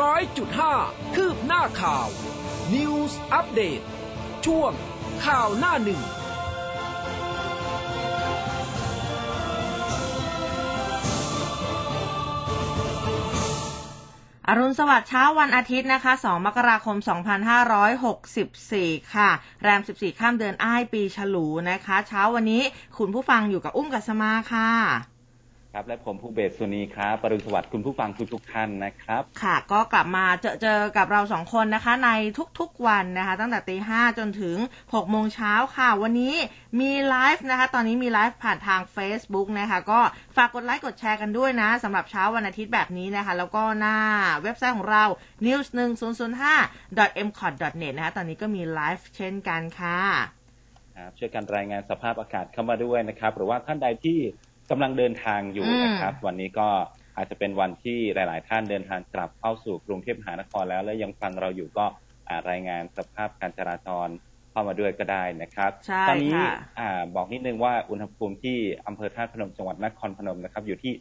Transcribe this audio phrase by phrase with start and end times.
[0.00, 0.74] ร้อยจุดห้า
[1.14, 2.08] คืบหน้าข่าว
[2.74, 3.80] News อัปเดต
[4.46, 4.72] ช่วง
[5.24, 6.00] ข่าวหน้าหนึ่ง
[14.48, 16.96] อรุณสวัสดิ์เช้าวันอาทิตย์นะคะ 2 มกราคม
[18.24, 19.30] 2564 ค่ะ
[19.62, 22.62] แรม 14 ข้ามเดือนอ้ายปีฉลูนะคะ เช้าวันนี้
[22.98, 25.15] คุณผู้ฟังอยู่กับอุ้มกัสมาค่ะ
[25.76, 32.10] ครับและผมผู้เบสสุนีครับอรุณสวัสดิ์คุณผู้ฟังทุกทุกท่านนะครับ ค่ะ ก็กลับมาเจอเจอกับเราสองคนนะคะ ใน
[32.60, 36.34] ทุกๆวันนะคะ ตั้งแต่ตีห้าจนถึง6โมงเช้าค่ะ วันนี้
[36.80, 40.00] มีไลฟ์นะคะ ตอนนี้มีไลฟ์ผ่านทาง Facebook นะคะ ก็
[40.36, 43.96] ฝากกดไลค์กดแชร์กันด้วยนะสำหรับเช้าวันอาทิตย์แบบนี้นะคะ แล้วก็หน้า
[44.42, 45.04] เว็บไซต์ของเรา
[45.46, 50.00] news 1 0 0 5 m c o t net นะคะ ตอนนี้ก็มีไลฟ์เช่นกันค่ะ
[50.96, 54.18] ครับช่วยกันรายงานสภาพอากาศเข้ามาด้วยนะครับ หรือว่าท่านใดที่
[54.70, 56.68] กำลังเดินทางอยู่นะครับ วันนี้ก็
[57.16, 61.86] อาจจะเป็นวันที่หลาย ๆ ท่านเดินทางกลับเข้าสู่กรุงเทพมหานครแล้ว และยังฟังเราอยู่ก็
[62.50, 64.08] รายงานสภาพการจราจร
[64.50, 65.70] เข้ามาด้วยก็ได้นะครับ
[66.08, 66.38] ตอนนี้
[66.78, 66.80] อ
[67.14, 70.92] บอกนิดนึงว่าอุณหภูมิที่อำเภอท่าพนมจังหวัดนครพนมนะครับ อยู่ที่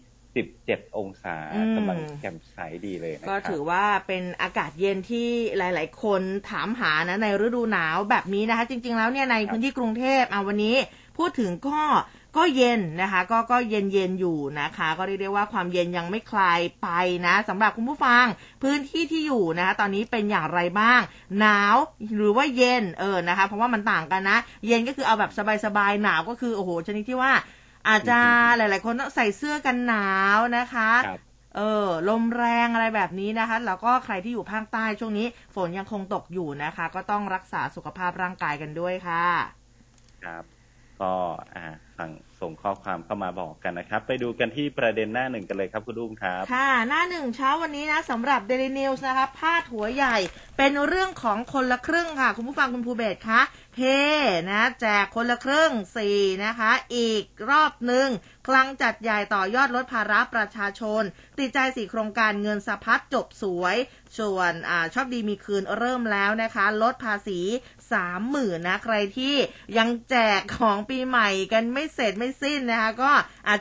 [0.46, 1.36] 17 องศา
[1.76, 10.76] กำลังแจ่มใสดีเลยนะครับ ก็ถือว่าเป็นอากาศเย็นที่หลาย ๆ คนถามหานะในฤดูหนาวแบบนี้นะคะ จริง ๆ แล้วเนี่ยในพื้นที่กรุงเทพเอาวันนี้
[11.18, 11.82] พูดถึงก็
[12.38, 16.88] ก็เย็นนะคะ ก็ก็เย็นเย็นอยู่นะคะ ก็เรียกได้ว่าความเย็นยังไม่คลายไป
[17.28, 18.26] นะสำหรับคุณผู้ฟัง
[18.64, 21.02] พื้นที่ที่อยู่นะคะ ตอนนี้เป็นอย่างไรบ้าง
[21.40, 21.76] หนาว
[22.18, 25.32] หรือว่าเย็นเออนะคะ เพราะว่ามันต่างกันนะ เย็นก็คือเอาแบบ
[25.66, 27.34] สบายๆหนาวก็คือโอ้โหชนิดที่ว่า
[27.88, 28.20] อาจจะ
[28.58, 30.92] หลาย ๆ คนต้องใส่เสื้อกันหนาวนะคะ
[31.56, 39.26] เออลมแรงอะไรแบบนี้นะคะ แล้วก็ใครที่อยู่ภาคใต้ช่วงนี้ ฝนยังคงตกอยู่นะคะ ก็ต้องรักษาสุขภาพร่างกายกันด้วยค่ะ
[40.24, 40.44] ครับ
[41.02, 41.14] ก็
[41.98, 50.18] สั่งส่งข้อความเข้ามาบอกกันนะครับ ไปดูกันที่ประเด็นหน้าหนึ่งกันเลยครับคุณดุ้งครับ ค่ะ หน้าหนึ่งเช้าวันนี้นะสำหรับ Daily News นะคะพาดหัวใหญ่
[50.58, 53.42] เป็นเรื่องของคนละครึ่งค่ะ คุณผู้ฟังคุณภูเบศคะ
[53.78, 53.82] เฮ
[54.52, 58.08] นะแจกคนละครึ่งสี่นะคะ อีกรอบหนึ่ง
[58.46, 61.04] คลังจัดใหญ่ต่อยอดลดภาระประชาชน
[61.40, 63.76] ติดใจสี่โครงการเงินสะพัดจบสวย
[64.20, 67.40] ส่วนอชอบดีมีคืนเริ่มแล้วนะคะ ลดภาษี
[67.92, 69.36] สามหมื่นนะใครที่
[69.78, 73.12] ยังแจกของปีใหม่กันไม่เสร็จไม่สิ้นนะคะก็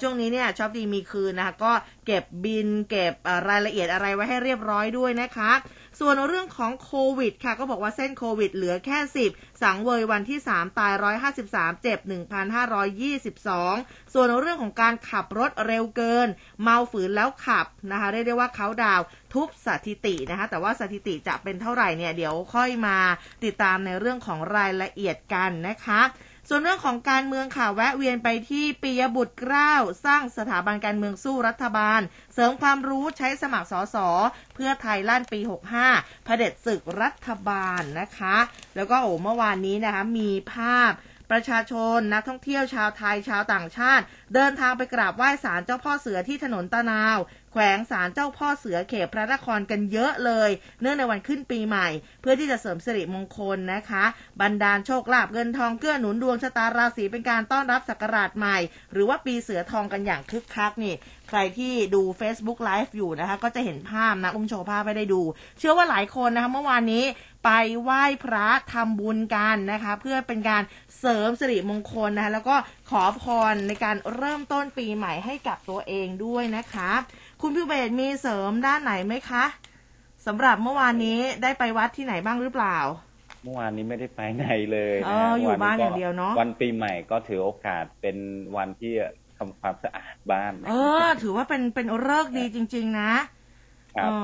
[0.03, 1.73] ช่วงนี้เนี่ยชอบดีมีคืนนะคะก็
[2.07, 3.15] เก็บบินเก็บ
[3.49, 5.53] รายละเอียดอะไรไว้ให้เรียบร้อยด้วยนะคะ
[6.01, 8.99] ส่วนเรื่องของโควิดค่ะ ก็บอกว่าเส้นโควิดเหลือแค่
[9.31, 10.93] 10 สังเวยวันที่ 3 ตาย
[11.35, 11.99] 153 เจ็บ
[12.67, 16.29] 1,522 ส่วนเรื่องของการขับรถเร็วเกิน
[16.63, 19.01] เมาฝืนแล้วขับนะคะเรียกได้ว่าเขาดาว
[19.33, 22.97] ทุบสถิตินะคะแต่ว่าสถิติจะเป็นเท่าไหร่เนี่ยเดี๋ยวค่อยมา
[23.45, 26.01] ติดตามในเรื่องของรายละเอียดกันนะคะ
[26.49, 29.73] ส่วนเรื่องของการเมืองค่ะแวะเวียนไปที่ปียบุตรเกล้า
[30.05, 32.01] สร้างสถาบันการเมืองสู้รัฐบาล
[32.35, 33.97] เสริมความรู้ใช้สมัครสส
[34.55, 35.41] เพื่อไทยล้านปี
[35.83, 38.37] 65เผด็จศึกรัฐบาลนะคะ
[38.77, 40.93] แล้วก็โอ้เมื่อวานนี้นะคะมีภาพ
[41.31, 44.05] ประชาชนนักท่องเที่ยวชาวไทยชาวต่างชาติ
[44.35, 47.19] เดินทางไปกราบไหว้ศาลเจ้าพ่อเสือที่ถนนตะนาว
[47.57, 50.51] แขวงศาลเจ้าพ่อเสือเขตพระนครกันเยอะเลย
[50.81, 51.89] เนื่องในวันขึ้นปีใหม่
[52.21, 54.05] เพื่อที่จะเสริมสิริมงคลนะคะ
[54.43, 58.57] บรรดาลโชคลาภเงินทองเกื้อหนุนดวงชะตาราศีเป็นการต้อนรับศักราชใหม่
[58.93, 60.95] หรือว่าปีเสือทองกันอย่างคึกคักนี่
[61.29, 65.23] ใครที่ดู Facebook Live อยู่นะคะ ก็จะเห็นภาพนะอุ้มโชว์ภาพไปได้ดู
[65.59, 67.05] เชื่อว่าหลายคนนะคะเมื่อวานนี้
[67.45, 67.51] ไป
[67.83, 70.63] ไหว้พระทำบุญกันนะคะ เพื่อเป็นการ
[71.01, 72.57] เสริมสิริมงคลนะคะแล้วก็
[72.91, 73.23] ขอพ
[73.53, 76.91] รในการเริ่มต้นปีใหม่ให้กับตัวเองด้วยนะคะ
[77.47, 79.45] คุณพิเบศมีเสริมด้านไหนไหมคะ
[80.27, 82.79] สำหรับเมื่อวานนี้ได้ไปวัดที่ไหนบ้างหรือเปล่า
[83.43, 88.17] เมื่อวานนี้ไม่ได้ไปไหนเลยนะอยู่บ้านอย่างเดียวเนาะวันปีใหม่ก็ถือโอกาสเป็น
[88.57, 88.93] วันที่
[89.37, 90.73] ทำความสะอาดบ้าน เอ
[91.05, 93.13] อ ถือว่าเป็นเป็นเลิกดีจริง ๆ นะ
[93.97, 94.19] ครับอ๋อ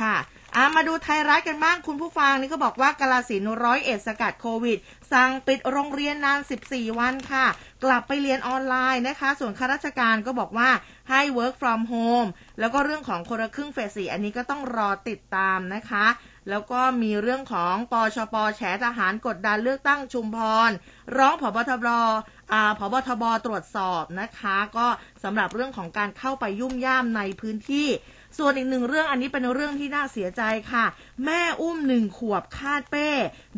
[0.00, 0.16] ค่ะ
[0.54, 4.78] อามาดูไทยรัฐกันบ้างคุณผู้ฟังนี่ก็บอกว่ากาลสินร้อยเอ็ดสกัดโควิด
[5.12, 7.46] สั่งปิดโรงเรียนนาน 14 วันค่ะ
[7.84, 10.70] กลับไปเรียนออนไลน์นะคะ ส่วนข้าราชการก็บอกว่า
[11.10, 12.28] ให้ work from home
[12.60, 16.06] แล้วก็เรื่องของคนละครึ่งเฟสสี่อันนี้ก็ต้องรอติดตามนะคะ
[16.50, 20.38] แล้วก็มีเรื่องของปชปแฉทหารกดดันเลือกตั้งชุมพ
[20.68, 20.70] ร
[21.16, 21.86] ร้องผบทบ
[22.52, 24.86] อ่าผบทบตรวจสอบนะคะ ก็
[25.22, 27.88] สำหรับเรื่องของการเข้าไปยุ่มย่ามในพื้นที่
[28.38, 30.42] ส่วนอีกหนึ่งเรื่องอันนี้เป็นเรื่องที่น่าเสียใจ
[30.72, 30.84] ค่ะ
[31.24, 33.08] แม่อุ้มหนึ่งขวบคาดเป้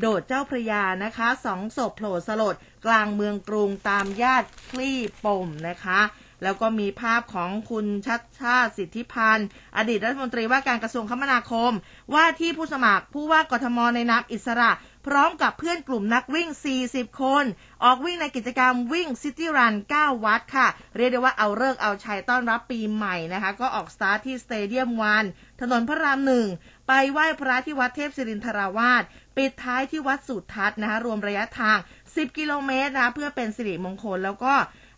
[0.01, 2.55] โดดเจ้าพระยานะคะสองศพโผล่สลด
[2.87, 6.01] กลางเมืองกรุงตามญาติคลี่ปมนะคะ
[6.43, 11.73] แล้วก็มีภาพของคุณชัดชาติสิทธิพันธ์ อดีตรัฐมนตรีว่าการกระทรวงคมนาคม
[12.15, 14.71] ว่าที่ผู้สมัครผู้ว่ากทมในนามอิสระ
[15.09, 16.49] พร้อมกับเพื่อนกลุ่มนักวิ่ง
[16.85, 17.45] 40 คน
[17.85, 20.67] ออกวิ่งในกิจกรรมวิ่งซิตี้รัน 9 วัดค่ะ
[20.97, 25.25] เรียกได้ว่าเอาเลิกเอาชัยต้อนรับปีใหม่นะคะ ก็ออกสตาร์ทที่สเตเดียมวัน
[25.61, 26.47] ถนนพระรามหนึ่ง
[26.89, 29.03] ไปไหว้พระที่วัดเทพศิรินทราวาส
[29.37, 31.79] ปิดท้ายที่วัดสุทัศน์นะคะ รวมระยะทาง
[32.09, 34.55] 10 กิโลเมตรนะเพื่อเป็นสิริมงคลแล้วก็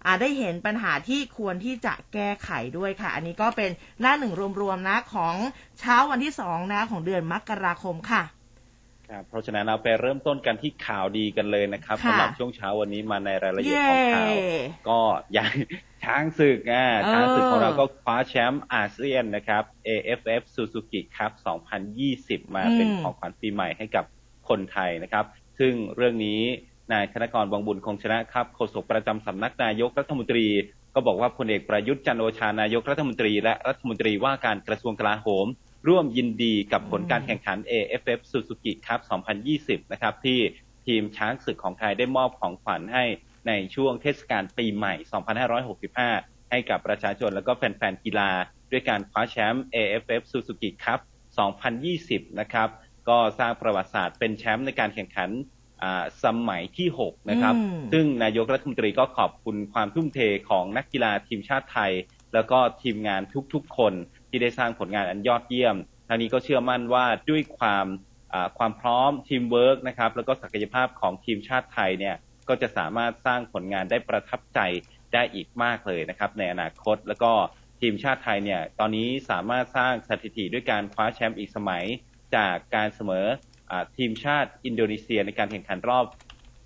[0.06, 3.70] อาได้เห็นปัญหาที่ควรที่จะแก้ไขด้วยค่ะ อันนี้ก็เป็น
[4.00, 5.34] หน้าหนึ่งรวมๆนะของ
[5.78, 8.22] เช้าวันที่สองนะของเดือนมกราคมค่ะ
[9.10, 14.32] ครับเพราะฉะนั้นเราไปเริ่มต้นกันที่ข่าวดีกันเลยนะครับค่ะสำหรับช่วงเช้าวันนี้มาในรายละเอียดเย้ของข่าว
[14.88, 15.00] ก็
[15.32, 15.52] อย่าง
[16.04, 21.32] ช้างศึกอ่าเออช้างศึกของเราก็คว้าแชมป์อาเซียนนะครับ AFF Suzuki Cup
[21.94, 24.04] 2020 มาเป็นของขวัญปีใหม่ให้กับ
[24.48, 25.24] คนไทยนะครับ
[25.58, 26.40] ซึ่งเรื่องนี้
[26.92, 30.46] นายธนกรวังบุญคงชนะครับโฆษกประจำสำนักนายกรัฐมนตรี
[30.94, 35.46] ก็บอกว่าพลเอกประยุทธ์จันทร์โอชานายกรัฐมนตรี และรัฐมนตรีว่าการกระทรวงกลาโหม
[35.88, 39.00] ร่วมยินดีกับผลการแข่งขัน AFF Suzuki Cup
[39.46, 40.38] 2020 นะครับ ที่
[40.86, 43.04] ทีมช้างศึกของไทยได้มอบของขวัญให้
[43.48, 44.94] ในช่วงเทศกาลปีใหม่
[45.72, 48.30] 2565 ให้กับประชาชนและก็แฟนๆกีฬา
[48.70, 51.00] ด้วยการคว้าแชมป์ AFF Suzuki Cup
[51.70, 52.68] 2020 นะครับ
[53.08, 55.30] ก็สร้างประวัติศาสตร์เป็นแชมป์ในการแข่งขัน
[55.82, 61.92] อ่าสมัยที่ 6 นะครับอืมซึ่งนายกรัฐมนตรีก็ขอบคุณความทุ่มเทของนักกีฬาทีมชาติไทย
[62.34, 63.22] แล้วก็ทีมงาน
[63.54, 63.92] ทุกๆคน
[64.30, 65.76] ที่ได้สร้างผลงานอันยอดเยี่ยม
[66.08, 67.86] ทางนี้ก็เชื่อมั่นว่าด้วยความ
[68.58, 72.16] ความพร้อมทีมเวิร์กนะครับแล้วก็ศักยภาพของทีมชาติไทยเนี่ย
[72.48, 74.60] ก็จะสามารถสร้างผลงานได้ประทับใจ
[75.14, 77.32] ได้อีกมากเลยนะครับ ในอนาคตแล้วก็
[77.80, 81.84] ทีมชาติไทยเนี่ยตอนนี้สามารถสร้างสถิติด้วยการคว้าแชมป์อีกสมัย
[82.36, 83.26] จากการเสม
[83.70, 86.04] อทีมชาติอินโดนีเซียในการแข่งขันรอบ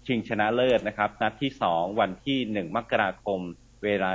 [0.07, 3.41] ชิงชนะเลิศนะครับ นัดที่ 2 วันที่ 1 มกราคม
[3.85, 4.11] เวลา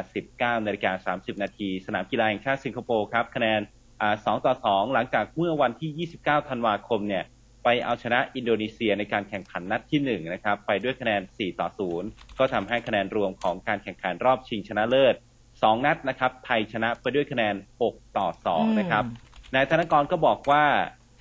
[0.58, 3.62] 19นาฬิกา30 นาทีสนามกีฬาแห่งชาติสิงคโปร์ครับคะแนน
[4.02, 4.54] อ่า2ต่อ
[4.86, 7.24] 2 หลังจากเมื่อวันที่ 29 ธันวาคมเนี่ย
[7.64, 11.68] ไปเอาชนะอินโดนีเซียในการแข่งขันนัดที่ 1 นะครับ ไปด้วยคะแนน 4 ต่อ
[12.04, 15.16] 0 ก็ทำให้คะแนนรวมของการแข่งขันรอบชิงชนะเลิศ
[15.50, 17.56] 2 นัดนะครับ ไทยชนะไปด้วยคะแนน
[17.86, 18.28] 6 ต่อ
[18.68, 19.04] 2 นะครับ
[19.56, 20.64] นายธนกรก็บอกว่า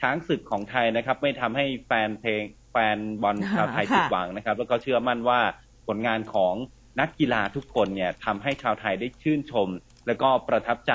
[0.00, 2.42] ช้างศึกของไทยนะครับ ไม่ทำให้แฟนเพลง
[2.72, 5.40] แฟนบอลชาวไทยค่ะผิดหวังนะครับ แล้วก็เชื่อมั่นว่า
[5.86, 6.54] ผลงานของ
[7.00, 9.68] นักกีฬาทุกคนเนี่ยทำให้ชาวไทยได้ชื่นชม
[10.06, 10.92] แล้วก็ประทับใจ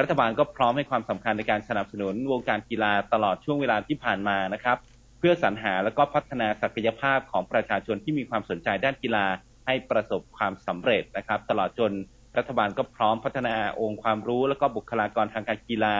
[0.00, 4.76] รัฐบาลก็พร้อมให้ความสำคัญในการสนับสนุนวงการกีฬาตลอดช่วงเวลาที่ผ่านมานะครับ
[5.18, 9.26] เพื่อสรรหาแล้วก็พัฒนาศักยภาพของประชาชนที่มีความสนใจด้านกีฬา
[9.66, 11.92] ให้ประสบความสำเร็จนะครับ ตลอดจน
[12.38, 15.96] รัฐบาลก็พร้อมพัฒนาองค์ความรู้ แล้วก็บุคลากรทางการกีฬา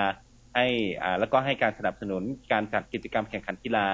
[0.54, 0.66] ให้
[1.02, 2.22] อ่าแล้วก็ให้การสนับสนุน
[2.52, 3.86] การจัดกิจกรรมแข่งขันกีฬา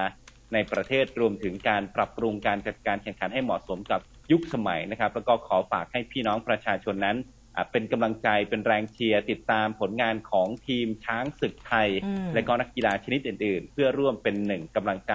[0.53, 7.17] ในประเทศรวมถึงการปรับปรุงการจัดการแข่งขันให้เหมาะสมกับ ยุคสมัยนะครับ แล้วก็ขอฝากให้พี่น้องประชาชนนั้น
[7.55, 15.13] อ่าเป็นกำลังใจเป็นแรงเชียร์ติดตามผลงานของทีมช้างศึกไทยอืมและก็นักกีฬาชนิดอื่น ๆ เพื่อร่วมเป็นหนึ่งกำลังใจ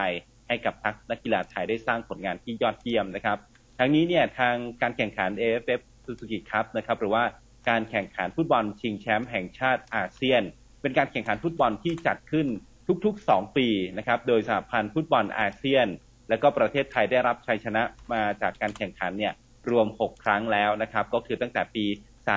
[0.49, 3.39] ให้กับทักนักกีฬาไทยได้สร้างผลงานที่ยอดเยี่ยมนะครับ
[3.79, 7.25] ทั้งนี้เนี่ยทางการแข่งขัน AFF Suzuki Cup นะครับหรือว่า
[7.69, 10.43] การแข่งขันฟุตบอลชิงแชมป์แห่งชาติอาเซียน
[10.83, 12.47] เป็นการแข่งขันฟุตบอลที่จัดขึ้น
[13.05, 13.69] ทุกๆ 2 ปี
[13.99, 15.87] นะครับโดยสหพันธ์ฟุตบอลอาเซียน
[16.29, 17.83] และก็ประเทศไทยได้รับชัยชนะ
[18.13, 19.33] มาจากการแข่งขันเนี่ย
[19.71, 21.85] รวม 6 ครั้งแล้วนะครับ ก็คือตั้งแต่ปี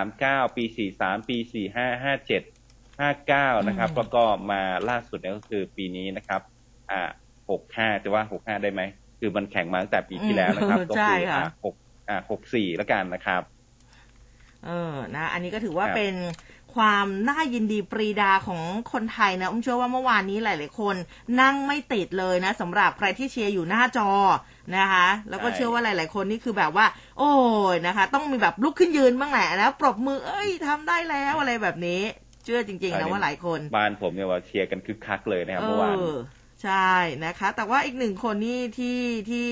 [0.01, 0.63] 39 ปี
[0.97, 2.45] 43 ปี 45 57
[2.99, 6.41] 59 นะครับอืมแล้วก็มาล่าสุดเนี่ยก็คือปีนี้นะครับ
[6.91, 7.09] อ่า
[7.55, 8.81] 65 จะว่า 65 ได้ไหม
[9.19, 12.17] คือมันแข่งมาตั้งแต่ปีที่แล้วนะครับอืมก็ใช่คือค่ะอ่า6อ่า
[12.49, 13.41] 64 แล้วกันนะครับ
[14.65, 16.13] เออ นะ อันนี้ก็ถือว่าครับเป็น
[16.77, 20.95] ความน่ายินดีปรีดาของคนไทยนะอุ้มเชื่อว่าเมื่อวานนี้หลาย ๆ คน
[21.41, 24.09] นั่งไม่ติดเลยนะสำหรับใครที่เชียร์อยู่หน้าจอ
[24.77, 26.85] นะคะ แล้วก็ใช่เชื่อว่าหลาย ๆ คนนี่คือแบบว่า
[27.17, 27.31] โอ้
[27.73, 32.01] ยนะคะ ต้องมีแบบลุกขึ้นยืนบ้างแหละแล้วปรบมือเอ้ยทำได้แล้วอะไรแบบนี้
[32.43, 36.17] เชื่อจริง ๆ นะว่าหลายคนบ้านผมเนี่ยว่าเชียร์กันคึกคักเลยนะครับเมื่อวานเออ
[36.63, 36.91] ใช่
[37.25, 39.47] นะคะ แต่ว่าอีกหนึ่งคนนี่ที่ที่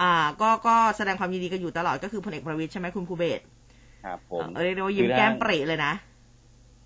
[0.00, 3.42] อ่าก็ก็แสดงความยินดีกันอยู่ตลอดก็คือพลเอกประวิตยใช่ไหมคุณภูเบศร
[4.04, 5.92] ครับผมเออเรียกได้ว่ายิ้มแก้มปรีเลยนะ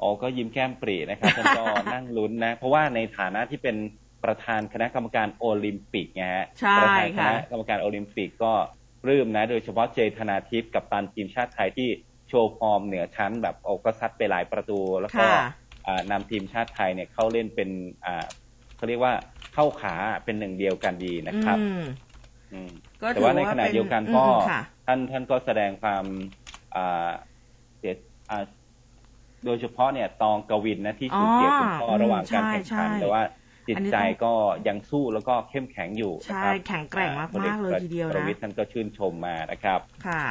[0.00, 3.76] อ๋อก็ยิ้มแก้มปรีนะครับท่านก็นั่งลุ้นนะ เพราะว่าในฐานะที่เป็น
[4.24, 8.52] ประธานคณะกรรมการโอลิมปิกไงฮะใช่ประธานคค่ะณะกรรมการโอลิมปิกก็
[9.02, 11.88] ปลื้มนะ โดยเฉพาะเจธนาทิพย์กับตันทีมชาติไทยที่
[12.28, 15.38] โชว์ฟอร์มเหนือชั้นแบบโอ้ก็ซัดไปหลายประตู แล้วก็ค่ะ
[15.86, 17.70] อ่านำทีมชาติไทยเนี่ยเข้าเล่นเป็น
[18.04, 18.24] อ่า
[18.76, 19.14] เขาเรียกว่า
[19.54, 21.82] เข้าขาเป็นหนึ่งเดียวกันดีนะครับอืม
[22.52, 22.70] อืม
[23.02, 26.04] ก็แต่ถือว่าว่าในขณะเป็นเดียวกันอืมก็ค่ะท่านท่านก็แสดงความ
[26.74, 27.10] อ่า
[27.78, 27.94] เสีย
[28.30, 28.44] อ่า
[29.44, 33.22] โดยเฉพาะเนี่ยตองกวินนะที่สูญเสียคุณพ่ออ๋อระหว่างการใช่แข่งขันใช่แต่ว่า
[33.66, 34.34] จิตอันนี้ใจต้องก็
[34.68, 40.24] ยังสู้แล้วก็เข้มแข็งอยู่นะใช่ครับแข็งแกร่งมากพลเอกๆเลยทีเดียวประนะวิทย์ท่านก็ชื่นชมมานะครับค่ะ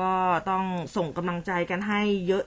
[0.00, 0.12] ก็
[0.50, 0.64] ต้อง
[0.96, 2.00] ส่งกำลังใจกันให้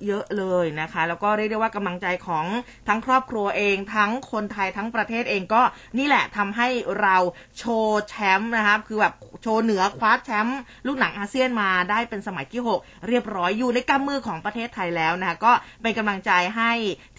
[0.06, 2.46] เยอะๆเลยนะคะ แล้วก็เรียกได้ว่ากำลังใจของ
[2.88, 5.62] ทั้งครอบครัวเอง ทั้งคนไทยทั้งประเทศเองก็
[5.98, 6.68] นี่แหละทำให้
[7.02, 7.18] เรา
[7.58, 16.72] โชว์แชมป์นะครับคือแบบโชว์เหนือคว้าแชมป์ลูกหนังอาเซียนมาได้เป็นสมัยที่ 6 เรียบร้อยอยู่ในกำมือของประเทศไทยแล้วนะคะก็เป็นกำลังใจให้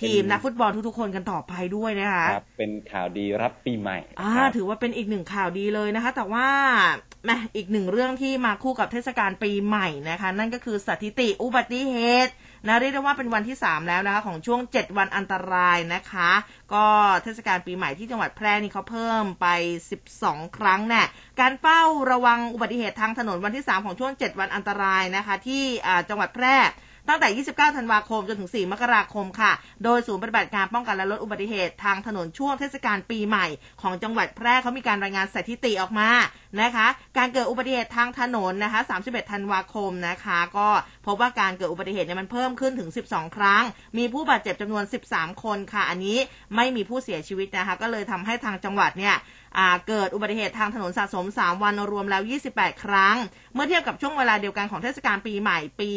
[0.02, 6.46] ทีมนักฟุตบอลทุกๆคนกันต่อไปด้วยนะคะครับเป็นข่าวดีรับปีใหม่อ่าครับถือว่าเป็นอีกหนึ่งข่าวดีเลยนะคะ แต่ว่า
[7.24, 11.94] แหมอีกหนึ่งเรื่องที่มาคู่กับเทศกาลปีใหม่นะคะ นั่นก็คือสถิติอุบัติเห
[12.26, 12.32] ตุ
[12.66, 16.30] นะเรียกได้ว่าเป็นวันที่ 3 แล้วนะคะของช่วง 7 วันอันตรายนะคะ
[16.72, 16.84] ก็
[17.22, 19.46] เทศกาลปีใหม่ที่จังหวัดแพร่นี่เขาเพิ่มไป
[20.02, 21.02] 12 ครั้งแน่
[21.40, 25.64] การเฝ้าระวังอุบัติเหตุทางถนนวันที่ 3 ของช่วง 7 วันอันตรายนะคะ ที่
[26.08, 26.56] จังหวัดแพร่
[27.08, 29.52] ตั้งแต่ 29 ธันวาคม จนถึง 4 มกราคมค่ะ
[29.84, 33.46] โดยศูนย์ปฏิบัติการป้องกันและลดอุบัติเหตุทางถนนช่วงเทศกาลปีใหม่
[33.82, 36.10] ของจังหวัดแพร่เขามีการรายงานสถิติออกมา
[36.62, 36.86] นะคะ
[37.18, 40.68] การเกิดอุบัติเหตุทางถนนนะคะ 31 ธันวาคมนะคะ ก็
[41.06, 43.62] พบว่าการเกิดอุบัติเหตุเนี่ยมันเพิ่มขึ้นถึง 12 ครั้ง
[43.98, 46.18] มีผู้บาดเจ็บจำนวน 13 คนค่ะ อันนี้
[46.56, 49.14] ไม่มีผู้เสียชีวิตนะคะ ก็เลยทำให้ทางจังหวัดเนี่ย
[49.88, 53.16] เกิดอุบัติเหตุทางถนนสะสม 3 วันรวมแล้ว 28 ครั้ง
[53.54, 55.90] เมื่อเทียบกับช่วงเวลาเดียวกันของเทศกาลปีใหม่ปี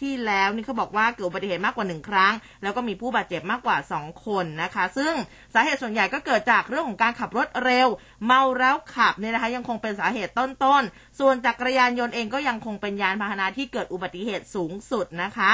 [0.00, 5.12] ที่แล้วนี่เขาบอกว่าเกิดอุบัติเหตุมากกว่า 1 ครั้ง แล้วก็มีผู้บาดเจ็บมากกว่า 2 คนนะคะ ซึ่ง
[5.54, 7.88] สาเหตุส่วนใหญ่ก็เกิดจากเรื่องของการขับรถเร็ว
[8.24, 15.52] เมาแล้วขับเนี่ยนะคะยังคงเป็นสาเหตุต้นๆส่วนจักรยานยนต์เองก็ยังคงเป็นยานพาหนะที่เกิดอุบัติเหตุสูงสุดนะคะ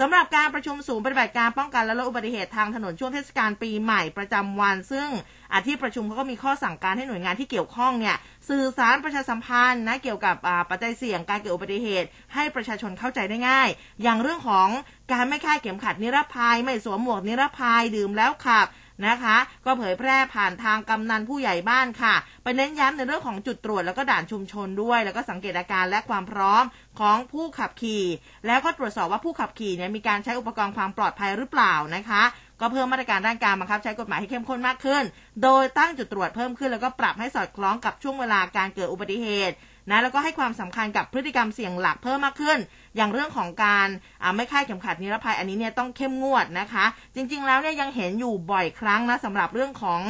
[0.00, 5.08] สำหรับการประชุมศูนย์ปฏิบัติการป้องกันและลดอุบัติเหตุทางถนนช่วงเทศกาลปีใหม่ประจำวัน ซึ่ง
[5.52, 8.16] อาที่ประชุมเขาก็มีข้อสั่งการให้หน่วยงานที่เกี่ยวข้องเนี่ย
[8.48, 10.36] สื่อสารประชาสัมพันธ์นะเกี่ยวกับ
[10.70, 13.68] ปัจจัยเสี่ยงการเกิดอุบัติเหตุ ให้ประชาชนเข้าใจได้ง่าย
[14.02, 14.68] อย่างเรื่องของ
[15.12, 18.66] การไม่คาดเข็มขัดนิรภัย ไม่สวมหมวกนิรภัยดื่มแล้วขับ
[19.06, 26.64] นะคะ ก็เผยแพร่ผ่านทางกำนันผู้ใหญ่บ้านค่ะ ไปเน้นย้ำในเรื่องของจุดตรวจแล้วก็ด่านชุมชนด้วย แล้วก็สังเกตอาการและความพร้อม
[27.00, 28.04] ของผู้ขับขี่
[28.46, 32.22] แล้วก็ตรวจสอบว่าผู้ขับขี่เนี่ยมีการใช้อุปกรณ์ความปลอดภัยหรือเปล่านะคะ
[32.60, 35.02] ก็เพิ่มมาตรการด้านการบังคับใช้กฎหมายให้เข้มข้นมากขึ้น
[35.42, 39.54] โดยตั้งจุดตรวจเพิ่มขึ้นแล้วก็ปรับให้สอดคล้องกับช่วงเวลาการเกิดอุบัติเหตุ
[39.90, 42.58] นะแล้วก็ให้ความสำคัญกับพฤติกรรมเสี่ยงหลักเพิ่มมากขึ้น
[42.96, 43.88] อย่างเรื่องของการ
[44.36, 50.00] ไม่คาดเข็มขัดนิรภัยอันนี้เนี่ยต้องเข้มงวดนะคะ จริงๆแล้วเนี่ยยังเห็นอยู่บ่อยครั้งนะสำหรับเรื่องของ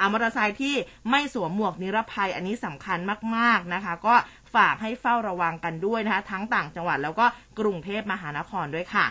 [0.00, 0.74] อมอเตอร์ไซค์ที่
[1.10, 2.98] ไม่สวมหมวกนิรภัยอันนี้สำคัญ
[3.36, 4.14] มากๆนะคะ ก็
[4.54, 7.26] ฝากให้เฝ้าระวังกันด้วยนะคะ ทั้งต่างจังหวัดแล้วก็
[7.58, 9.06] กรุงเทพมหานครด้วยค่ะ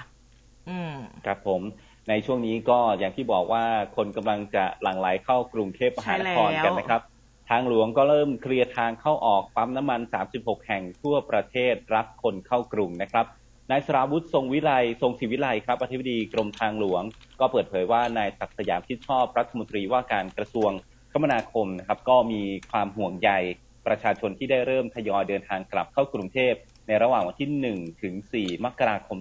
[0.70, 0.94] อืม
[1.26, 1.62] ครับผม
[2.10, 3.64] ในช่วงนี้ก็อย่างที่บอกว่า
[3.96, 7.02] คนกำลังจะหลั่งไหลเข้ากรุงเทพมหานครกันนะครับ
[7.50, 10.02] ทางหลวงก็เริ่มเคลียร์ทางเข้าออกปั๊มน้ำมัน
[10.34, 13.26] 36 แห่งทั่วประเทศรับคนเข้ากรุงนะครับ
[13.72, 14.72] นายสราวุธทรงวิไล
[15.02, 17.04] ทรงศิวิไลครับอธิบดีกรมทางหลวง
[17.40, 20.72] ก็เปิดเผยว่านายศักดิ์สยามชิดชอบรัฐมนตรีว่าการกระทรวง
[21.12, 23.32] คมนาคมนะครับก็มีความห่วงใย
[23.88, 26.54] ประชาชนที่ได้เริ่มทยอยเดินทางกลับเข้ากรุงเทพ
[26.88, 29.18] ในระหว่างวันที่ 1 ถึง 4 มกราคม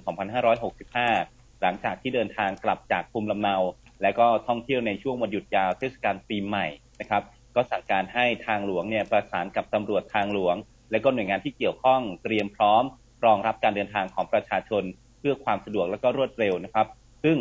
[0.58, 3.56] 2565 หลังจากที่เดินทางกลับจากภูมิลำเนา
[4.02, 6.66] และก็ท่องเที่ยวในช่วงวันหยุดยาวเทศกาลปีใหม่
[7.00, 7.22] นะครับ
[7.54, 10.56] ก็สั่งการให้ทางหลวงเนี่ยประสานกับตำรวจทางหลวง
[10.90, 12.82] และก็หน่วยงานที่เกี่ยวข้องเตรียมพร้อม
[13.24, 14.82] รองรับการเดินทางของประชาชน
[15.18, 16.86] เพื่อความสะดวกและก็รวดเร็วนะครับ
[17.24, 17.38] ซึ่ง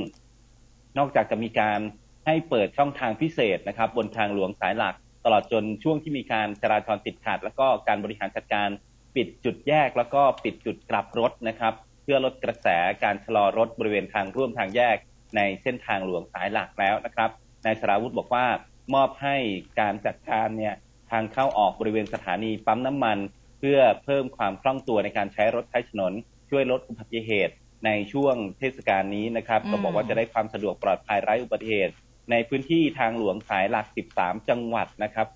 [0.98, 1.80] นอกจากจะมีการ
[2.25, 8.70] ให้เปิดช่องทางพิเศษนะครับ บนทางหลวงสายหลัก ตลอดจนช่วงที่มีการจราจรติดขัด แล้วก็การบริหารจัดการ
[9.15, 12.68] ปิดจุดแยก แล้วก็ปิดจุดกลับรถนะครับ เพื่อลดกระแส
[13.03, 14.98] การชะลอรถบริเวณทางร่วมทางแยก
[15.36, 17.30] ในเส้นทางหลวงสายหลักแล้วนะครับ
[17.65, 18.46] นายสราวุธบอกว่า
[18.94, 19.36] มอบให้
[19.80, 20.76] การจัดการเนี่ย
[21.12, 23.18] ทางเข้าออกบริเวณสถานีปั๊มน้ำมัน
[23.60, 26.14] เพื่อเพิ่มความคล่องตัวในการใช้รถใช้ถนน
[26.50, 27.54] ช่วยลดอุบัติเหตุ
[27.86, 31.94] ในช่วงเทศกาลนี้นะครับอืมก็บอกว่าจะได้ความสะดวกปลอดภัยไร้อุบัติเหตุ
[32.32, 33.86] ในพื้นที่ทางหลวงสายหลัก
[34.18, 35.28] 13 จังหวัดนะครับ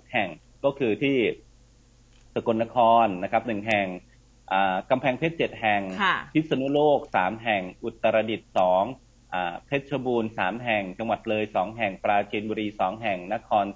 [0.00, 0.28] 36 แห่ง
[0.64, 1.16] ก็คือที่
[2.34, 3.86] สกลนครนะครับหนึ่งแห่ง
[4.52, 9.09] อ่ากำแพงเพชรเจ็ดแห่งค่ะพิษณุโลกสามแห่ง อุตรดิตถ์สองอ่า
[9.66, 13.66] เพชรบูรณ์สามแห่ง จังหวัดเลยสองแห่ง ปราจีนบุรีสองแห่ง นคร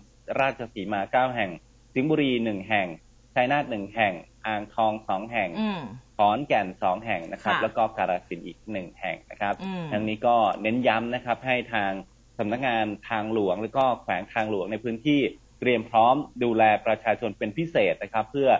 [0.40, 1.50] ราชสีมาเก้าแห่ง
[1.94, 2.88] สิงห์บุรีหนึ่งแห่ง
[3.34, 4.14] ชัยนาทหนึ่งแห่ง
[4.46, 5.80] อ่างทองสองแห่งอืม
[6.16, 11.90] ขอนแก่นสองแห่งนะครับค่ะแล้วก็กาฬสินธุ์อีกหนึ่งแห่งนะครับอืมทั้งนี้ก็เน้นย้ำนะครับ ให้ทาง
[12.38, 15.20] สำนักงานทางหลวง แล้วก็แขวงทางหลวงในพื้นที่
[15.60, 18.50] เตรียมพร้อมดูแลประชาชนเป็นพิเศษนะครับ เพื่อ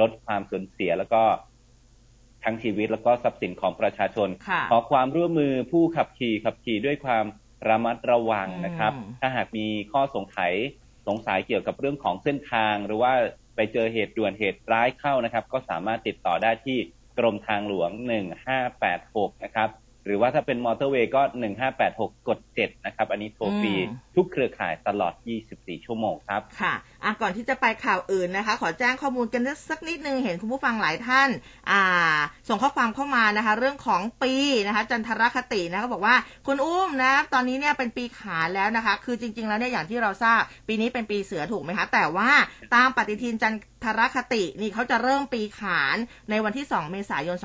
[0.00, 1.22] ลดความสูญเสียแล้วก็
[2.44, 7.24] ทั้งชีวิตแล้วก็ทรัพย์สินของประชาชนค่ะขอความร่วมมือผู้ขับขี่ขับขี่ด้วยความ
[7.68, 10.52] ระมัดระวังนะครับอืมถ้าหากมีข้อสงสัย
[11.08, 13.12] สงสัยเกี่ยวกับเรื่องของเส้นทาง หรือว่า
[13.56, 16.78] ไปเจอเหตุด่วนเหตุร้ายเข้านะครับ ก็สามารถติดต่อได้ที่
[17.18, 17.90] กรมทางหลวง
[18.66, 19.68] 1586 นะครับ
[20.06, 21.22] หรือว่าถ้าเป็นมอเตอร์เวย์ก็
[21.74, 25.12] 1586กด7นะครับ อันนี้โทรฟรีอืมทุกเครือข่ายตลอด
[25.50, 31.28] 24 ชั่วโมงครับ ค่ะอะก่อนที่จะไปข่าวอื่นนะคะ ขอแจ้งข้อมูลกันสักนิดนึง เห็นคุณผู้ฟังหลายท่าน
[31.70, 32.16] อ่า
[32.48, 34.34] ส่งข้อความเข้ามานะคะ เรื่องของปี
[34.66, 36.14] นะคะ จันทรคตินะคะบอกว่า
[36.46, 42.30] คุณอุ้มนะ ตอนนี้เนี่ยเป็นปีขานแล้วนะคะ คือจริง ๆ แล้วเนี่ยอย่างที่เราทราบ ปีนี้เป็นปีเสือถูกไหมคะ แต่ว่า
[42.74, 45.96] ตามปฏิทินจัน ทรคตินี่เขาจะเริ่มปีขาน
[46.30, 47.36] ในวันที่ 2 เมษายน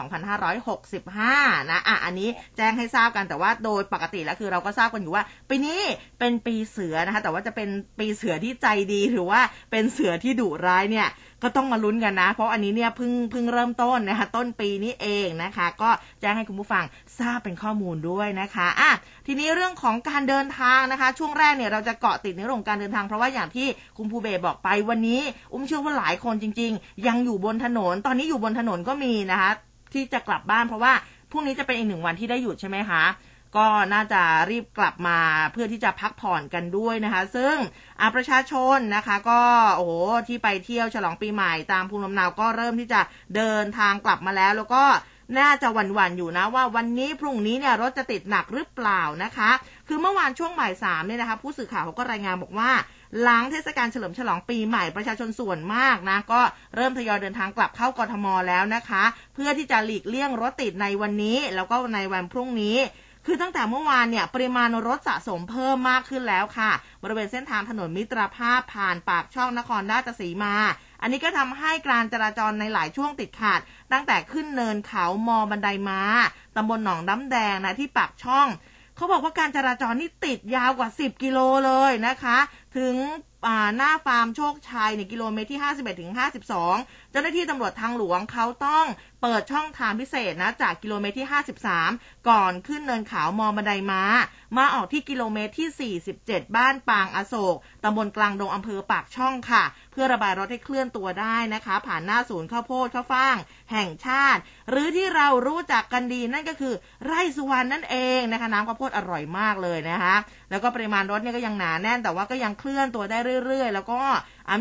[0.75, 5.81] 2565 นะอะอันนี้แจ้งให้ทราบกันแต่ว่าโดยปกติแล้วคือเราก็ทราบกันอยู่ว่า ปีนี้
[6.19, 7.69] เป็นปีเสือนะคะแต่ว่าจะเป็น
[7.99, 9.41] ปีเสือที่ใจดีหรือว่า
[9.71, 11.07] เป็นเสือที่ดุร้ายเนี่ย
[11.43, 15.89] ก็ต้องมาลุ้นกันนะ เพราะอันนี้เนี่ยเพิ่งเพิ่งเริ่มต้นนะคะต้นปีนี้เองนะคะ ก็
[16.21, 16.83] แจ้งให้คุณผู้ฟัง
[17.19, 18.91] ทราบเป็นข้อมูลด้วยนะคะอะ
[19.27, 23.67] ทีนี้เรื่องของการเดินทางนะคะ ช่วงแรกเนี่ยเราจะเกาะติดในเรื่องของการเดินทางเพราะว่าอย่างที่
[23.97, 25.21] คุณภูเบศบอกไปวันนี้
[25.53, 29.51] อุ้มเชื่อว่าหลายคนจริง ๆ ยังอยู่บนถนน ตอนนี้อยู่บนถนนก็มีนะคะ
[29.93, 30.93] ที่จะกลับบ้านเพราะว่า
[31.31, 33.03] พรุ่งนี้จะเป็นอีกหนึ่งวันที่ได้หยุดใช่ไหมคะ
[33.57, 35.19] ก็น่าจะรีบกลับมา
[35.51, 37.55] เพื่อที่จะพักผ่อนกันด้วยนะคะ ซึ่ง
[38.01, 39.41] อาประชาชนนะคะ ก็
[39.75, 39.91] โอ้โห
[40.27, 43.01] ที่ไปเที่ยวฉลองปีใหม่ตามภูมิลำเนาก็เริ่มที่จะ
[43.35, 44.83] เดินทางกลับมาแล้ว แล้วก็
[45.39, 49.51] น่าจะหวั่นๆอยู่นะว่าวันนี้พรุ่งนี้เนี่ยรถจะติดหนักหรือเปล่านะคะ
[49.87, 52.71] คือเมื่อวานช่วงบ่ายสามเนี่ยนะคะ ผู้สื่อข่าวเขาก็รายงานบอกว่า
[53.21, 56.41] หลังเทศกาลเฉลิมฉลองปีใหม่ประชาชนส่วนมากนะ ก็
[56.75, 59.03] เริ่มทยอยเดินทางกลับเข้ากรทมแล้วนะคะ
[59.33, 62.77] เพื่อที่จะหลีกเลี่ยงรถติดในวันนี้ แล้วก็ในวันพรุ่งนี้
[63.31, 66.71] คือตั้งแต่เมื่อวานเนี่ยปริมาณรถสะสมเพิ่มมากขึ้นแล้วค่ะ
[67.03, 70.55] บริเวณเส้นทางถนนมิตรภาพผ่านปากช่องนครราชสีมา
[71.01, 73.59] อันนี้ก็ทำให้การจราจรในหลายช่วงติดขัด
[73.91, 76.01] ตั้งแต่ขึ้นเนินเขามอบันไดม้า
[76.55, 78.47] ตำบลหนองน้ำแดงนะที่ปากช่อง
[78.95, 82.37] เขาบอกว่าการจราจรนี่ติดยาวกว่า 10 กิโลเลยนะคะ
[82.77, 82.95] ถึง
[83.77, 86.11] หน้าฟาร์มโชคชัยในกิโลเมตรที่ 51ถึง
[86.61, 88.85] 52เจ้าหน้าที่ตำรวจทางหลวงเขาต้อง
[89.21, 91.27] เปิดช่องทางพิเศษนะจากกิโลเมตรที่
[91.75, 94.03] 53 ก่อนขึ้นเนินเขามอบันไดม้า
[94.57, 103.35] มาออกที่กิโลเมตรที่ 47 บ้านปางอโศกตำบลกลางดงอำเภอปากช่องค่ะ เพื่อระบายรถให้เคลื่อนตัวได้นะคะ ผ่านหน้าศูนย์ข้าวโพดข้าวฟ่าง
[103.71, 106.73] แห่งชาติ หรือที่เรารู้จักกันดีนั่นก็คือ
[107.05, 110.15] ไร่สุวรรณนั่นเองนะคะน้ำข้าวโพดอร่อยมากเลยนะคะ
[110.49, 114.01] แล้วก็ปริมาณรถเนี่ยก็ยังหนาแน่นแต่ว่าก็ยังเคลื่อนตัวได้เรื่อย ๆ แล้วก็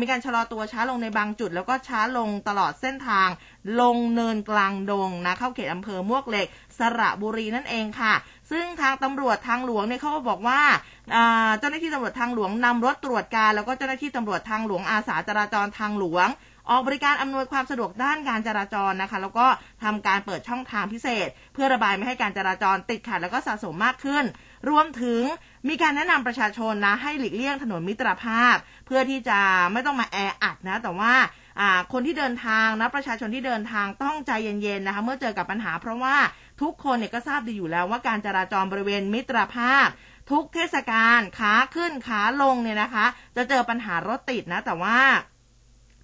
[0.01, 3.29] มีการชะลอตัวช้าลงในบางจุด แล้วก็ช้าลงตลอดเส้นทาง
[3.81, 8.13] ลงเนินกลางดงนะเข้าเขตอำเภอมวกเหล็ก สระบุรีนั่นเองค่ะ
[8.51, 10.61] ซึ่งทางตำรวจทางหลวงเนี่ยเขาก็บอกว่า
[11.59, 16.27] เจ้าหน้าที่ตำรวจทางหลวงนำรถตรวจการ แล้วก็เจ้าหน้าที่ตำรวจทางหลวงอาสาจราจรทางหลวง
[16.69, 19.47] ออกบริการอำนวยความสะดวกด้านการจราจรนะคะ แล้วก็
[19.83, 24.25] ทำการเปิดช่องทางพิเศษ เพื่อระบายไม่ให้การจราจรติดขัดแล้วก็สะสมมากขึ้น
[24.69, 25.21] รวมถึง
[25.69, 29.39] มีการแนะนำประชาชนนะให้หลีกเลี่ยงถนนมิตรภาพ เพื่อที่จะ
[29.71, 31.13] ไม่ต้องมาแออัดนะ แต่ว่า
[31.59, 36.15] อ่าคนที่เดินทางนะประชาชนที่เดินทางต้องใจเย็นๆนะคะเมื่อเจอกับปัญหา เพราะว่า
[36.61, 39.87] ทุกคนเนี่ยก็ทราบดีอยู่แล้วว่าการจราจรบริเวณมิตรภาพ
[40.31, 44.99] ทุกเทศกาลขาขึ้นขาลงเนี่ยนะคะ จะเจอปัญหารถติดนะแต่ว่า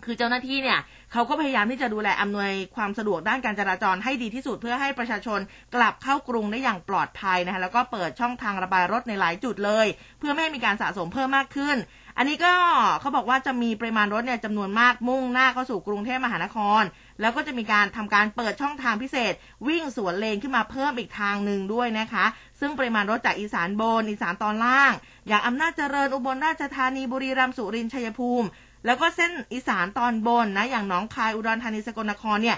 [0.05, 0.79] คือเจ้าหน้าที่เนี่ย
[1.15, 5.39] เขาก็พยายามที่จะดูแลอำนวยความสะดวกด้านการจราจรให้ดีที่สุดเพื่อให้ประชาชน
[5.75, 9.87] กลับเข้ากรุงได้อย่างปลอดภัยนะคะแล้วก็เปิดช่องทางระบายรถในหลายจุดเลย
[10.19, 11.77] เพื่อไม่ให้มีการสะสมเพิ่มมากขึ้น
[12.17, 12.53] อันนี้ก็
[12.99, 16.83] เขาบอกว่าจะมีปริมาณรถเนี่ยจำนวนมากมุ่งหน้าเข้าสู่กรุงเทพมหานคร
[17.21, 19.33] แล้วก็จะมีการทำการเปิดช่องทางพิเศษ
[19.67, 22.25] วิ่งสวนเลนขึ้นมาเพิ่มอีกทางหนึ่งด้วยนะคะ
[22.59, 24.91] ซึ่งปริมาณรถจากอีสานบน อีสานตอนล่าง
[25.27, 28.47] อย่างอำนาจเจริญอุบลราชธานีบุรีรัมย์สุรินทร์ชัยภูมิ
[28.85, 32.57] แล้วก็เส้นอีสานตอนบนนะอย่างหนองคายอุดรธานีสกลนครเนี่ย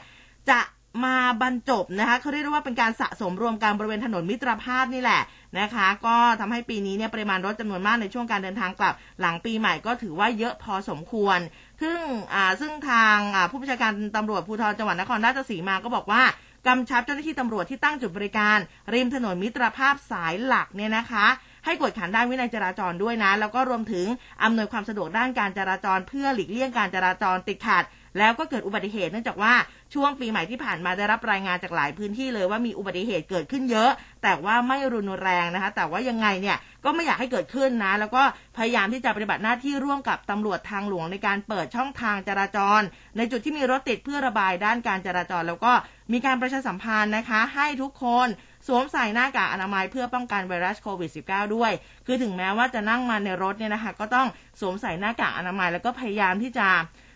[0.49, 0.59] จะ
[1.05, 5.21] มาบรรจบนะคะเขาเรียกได้ว่าเป็นการสะสมรวมกันบริเวณถนนมิตรภาพนี่แหละ
[5.59, 11.39] นะคะ ก็ทำให้ปีนี้เนี่ยปริมาณรถจำนวนมากในช่วงการเดินทางกลับ หลังปีใหม่ก็ถือว่าเยอะพอสมควร
[11.81, 11.97] ซึ่ง
[12.33, 13.17] อ่าซึ่งทาง
[13.51, 16.23] ผู้บัญชาการตำรวจภูธรจังหวัดนครราชสีมาก็บอกว่า
[16.67, 18.57] กำชับเจ้าหน้าที่ตำรวจที่ตั้งจุดบริการ
[18.93, 21.27] ริมถนนมิตรภาพสายหลักเนี่ยนะคะ
[21.67, 24.05] ให้กวดขันด้านวินัยจราจรด้วยนะ แล้วก็รวมถึง
[24.43, 27.83] อำนวยความสะดวกด้านการจราจร เพื่อหลีกเลี่ยงการจราจรติดขัด
[28.19, 29.53] แล้วก็เกิดอุบัติเหตุเนื่องจากว่า
[29.93, 33.89] ช่วงปีใหม่ที่ผ่านมาได้รับรายงานจากหลายพื้นที่เลยว่ามีอุบัติเหตุเกิดขึ้นเยอะ
[34.23, 38.23] แต่ว่าไม่รุนแรงนะคะ แต่ว่ายังไงเนี่ยก็ไม่อยากให้เกิดขึ้นนะ แล้วก็
[38.57, 42.81] พยายามที่จะปฏิบัติหน้าที่ร่วมกับตำรวจทางหลวงในการเปิดช่องทางจราจร
[43.17, 45.71] ในจุดที่มีรถติดเพื่อระบายด้านการจราจร แล้วก็
[46.13, 48.27] มีการประชาสัมพันธ์นะคะ ให้ทุกคน
[48.67, 51.71] สวมใส่หน้ากากอนามัยเพื่อป้องกันไวรัสโควิด -19 ด้วย
[52.05, 54.27] คือถึงแม้ว่าจะนั่งมาในรถเนี่ยนะคะก็ต้อง
[54.59, 56.67] สวมใส่หน้ากากอนามัยแล้วก็พยายามที่จะ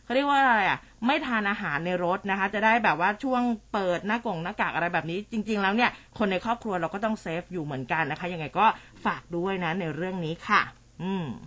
[0.03, 3.41] เขาเรียกว่าอะไรอะไม่ทานอาหารในรถนะคะ จะได้แบบว่าช่วง
[3.73, 8.65] เปิดหน้ากงหน้ากากอะไรแบบนี้ จริง ๆ แล้วเนี่ยคนในครอบครัวเราก็ต้องเซฟอยู่เหมือนกันนะคะยังไงก็
[9.05, 10.61] ฝากด้วยนะในเรื่องนี้ค่ะ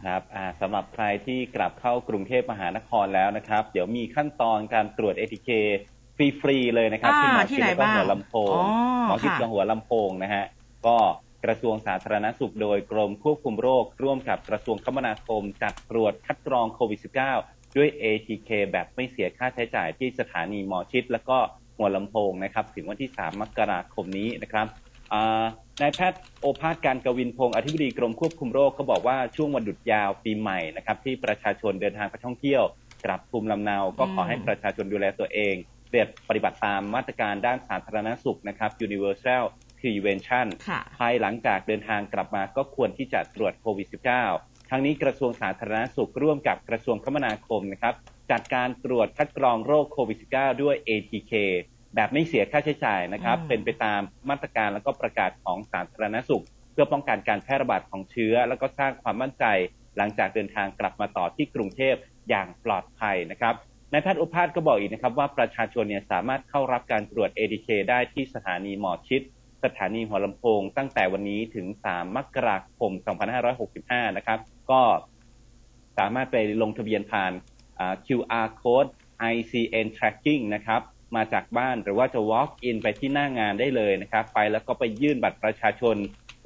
[0.07, 0.23] ครับ
[0.61, 5.51] สำหรับใครที่กลับเข้ากรุงเทพมหานครแล้วนะครับ เดี๋ยวมีขั้นตอนการตรวจ ATK
[6.17, 8.65] ฟรีๆเลยนะครับอ่าที่หมอที่ชิดไหนแล้วก็บ้างหัวลำโพงอ๋อ
[9.09, 10.45] หมอชิดค่ะกับหัวลำโพงนะฮะ
[10.87, 10.97] ก็
[11.45, 17.01] กระทรวงสาธารณสุขโดยกรมควบคุมโรค ร่วมกับกระทรวงคมนาคมจัดตรวจคัดกรองโควิด
[17.39, 21.39] -19 ด้วย ATK แบบไม่เสียค่าใช้จ่ายที่สถานีหมอชิด และก็
[21.77, 24.67] หัวลำโพงนะครับถึงวันที่ 3 มกราคมนี้นะครับ
[25.81, 32.63] นายแพทย์โอภาสการกวินพงศ์อธิบดีกรมควบคุมโรคก็บอกว่าช่วงวันหยุดยาวปีใหม่นะครับที่ประชาชนเดินทางไปท่องเที่ยว
[33.05, 35.55] กลับภูมิลำเนา ก็ขอให้ประชาชนดูแลตัวเอง
[35.95, 39.45] เปรียบปฏิบัติตามมาตรการด้านสาธารณสุขนะครับ universal
[39.79, 40.47] prevention
[40.99, 43.89] ภายหลังจากเดินทางกลับมาก็ควรที่จะตรวจโควิด
[44.29, 47.95] -19 ทั้งนี้กระทรวงสาธารณสุขร่วมกับกระทรวงคมนาคมนะครับ
[48.31, 51.33] จัดการตรวจคัดกรองโรคโควิด -19 ด้วย ATK
[51.95, 59.45] แบบไม่เสียค่าใช้จ่ายนะครับ เป็นไปตามมาตรการและก็ประกาศของสาธารณสุข เพื่อป้องกันการแพร่ระบาดของเชื้อ แล้วก็สร้างความมั่นใจ
[59.97, 61.95] หลังจากเดินทางกลับมาต่อที่กรุงเทพ
[62.29, 63.55] อย่างปลอดภัยนะครับ
[63.95, 69.23] นายแพทย์อุปาสก็บอกอีกนะครับว่าประชาชนเนี่ยสามารถเข้ารับการตรวจ ADK ได้ที่สถานีหมอชิด
[69.65, 72.93] สถานีหัวลำโพง ตั้งแต่วันนี้ถึง 3 มกราคม
[73.55, 74.39] 2565 นะครับ
[74.71, 74.81] ก็
[75.99, 77.33] สามารถไปลงทะเบียนผ่าน
[78.07, 78.91] QR code
[79.33, 80.81] ICN tracking นะครับ
[81.17, 85.97] มาจากบ้านหรือว่าจะ walk in ไปที่หน้างานได้เลยนะครับ ไปแล้วก็ไปยื่นบัตรประชาชน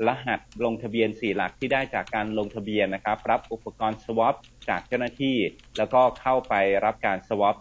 [0.07, 4.35] รหัสลงทะเบียน 4 หลักที่ได้จากการลงทะเบียนนะครับ รับอุปกรณ์ swab
[4.69, 5.37] จากเจ้าหน้าที่
[5.79, 7.57] แล้วก็เข้าไปรับการ swab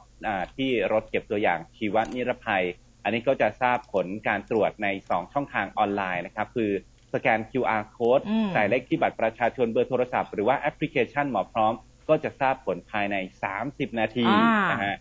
[0.57, 2.63] ที่รถเก็บตัวอย่างชีวนิรภัย
[3.03, 6.71] อันนี้ก็จะทราบผลการตรวจใน 2 ช่องทางออนไลน์นะครับ คือ
[7.13, 8.23] สแกน QR code
[8.53, 11.73] ใส่เลขที่บัตรประชาชนเบอร์โทรศัพท์ หรือว่าแอปพลิเคชันหมอพร้อม
[12.09, 13.15] ก็จะทราบผลภายใน
[13.57, 14.25] 30 นาที
[14.71, 14.97] นะฮะ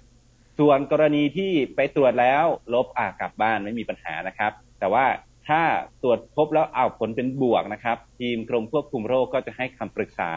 [0.59, 2.45] ส่วนกรณีที่ไปตรวจแล้ว
[2.75, 5.05] ลบอ่ากลับบ้านไม่มีปัญหานะครับ แต่ว่า
[5.49, 5.63] ถ้า
[6.03, 10.33] ตรวจพบแล้วเอาผลเป็นบวกนะครับ ทีมกรมควบคุมโรคก็จะให้คำปรึกษา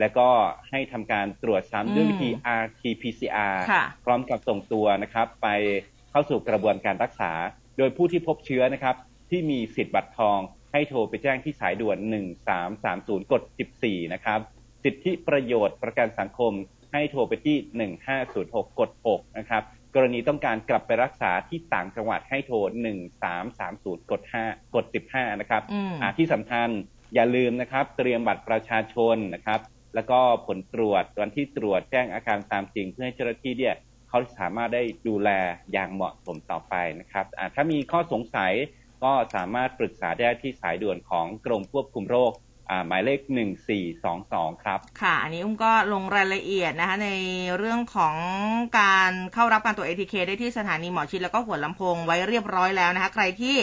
[0.00, 0.28] และก็
[0.70, 2.30] ให้ทำการตรวจซ้ำด้วยวิธี
[2.62, 3.56] RT-PCR
[4.04, 5.48] พร้อมกับส่งตัวนะครับ ไป
[6.10, 7.32] เข้าสู่กระบวนการรักษา
[7.78, 8.96] โดยผู้ที่พบเชื้อนะครับ
[9.30, 10.38] ที่มีสิทธิ์บัตรทอง
[10.72, 11.98] ให้โทรไปแจ้งที่สายด่วน
[12.64, 13.42] 1330 กด
[13.78, 14.40] 14 นะครับ
[14.84, 16.52] สิทธิประโยชน์ประกันสังคม
[16.92, 17.56] ให้โทรไปที่
[18.16, 19.62] 1506 กด 6 นะครับ
[19.94, 22.56] กรณีต้องการกลับไปรักษาที่ต่างจังหวัดให้โทร
[23.34, 25.62] 1330 กด 5 กด 15 นะครับ
[26.02, 26.68] อ่าที่สำคัญ
[27.14, 29.60] อย่าลืมนะครับ เตรียมบัตรประชาชนนะครับ
[29.94, 33.74] แล้วก็ผลตรวจวันที่ตรวจแจ้งอาการตามจริง เพื่อให้เจ้าหน้าที่เนี่ย
[34.08, 35.30] เขาสามารถได้ดูแล
[35.72, 38.52] อย่างเหมาะสมต่อไปนะครับถ้ามีข้อสงสัย
[39.04, 42.32] ก็สามารถปรึกษาได้ที่สายด่วนของกรมควบคุมโรค
[42.86, 43.20] หมายเลข
[43.92, 47.10] 1422 ครับ ค่ะ อันนี้อุ้มก็ลงรายละเอียดนะคะ ใน
[47.58, 48.16] เรื่องของ
[48.80, 53.56] การเข้ารับการตรวจ ATK ได้ที่สถานีหมอชิดแล้วก็หัวลำโพงไว้เรียบร้อยแล้วนะคะ ใครที่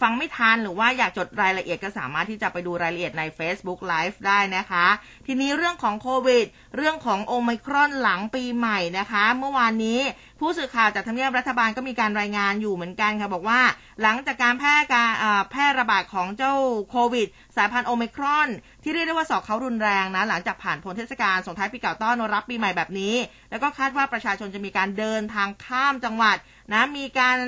[0.00, 4.86] ฟังไม่ทันหรือว่าอยากจดรายละเอียดก็สามารถที่จะไปดูรายละเอียดใน Facebook Live ได้นะคะ
[5.26, 6.46] ทีนี้เรื่องของโควิด
[6.76, 10.00] เรื่องของโอไมครอนหลังปีใหม่นะคะ เมื่อวานนี้
[10.42, 13.60] ผู้สื่อข่าวจากทำเนียบรัฐบาลก็มีการรายงานอยู่เหมือนกันค่ะบอกว่า
[14.02, 15.10] หลังจากการแพร่การ
[15.50, 16.54] แพร่ระบาดของเจ้า
[16.90, 18.48] โควิด สายพันธุ์โอมิครอน
[18.82, 23.14] ที่เรียกได้ว่าสอกเขารุนแรงนะหลังจากผ่านพ้นเทศกาลส่งท้ายปีเก่าต้อนรับปีใหม่แบบนี้
[23.50, 26.36] แล้วก็คาดว่าประชาชนจะมีการเดินทางข้ามจังหวัด
[26.72, 27.38] นะมีการ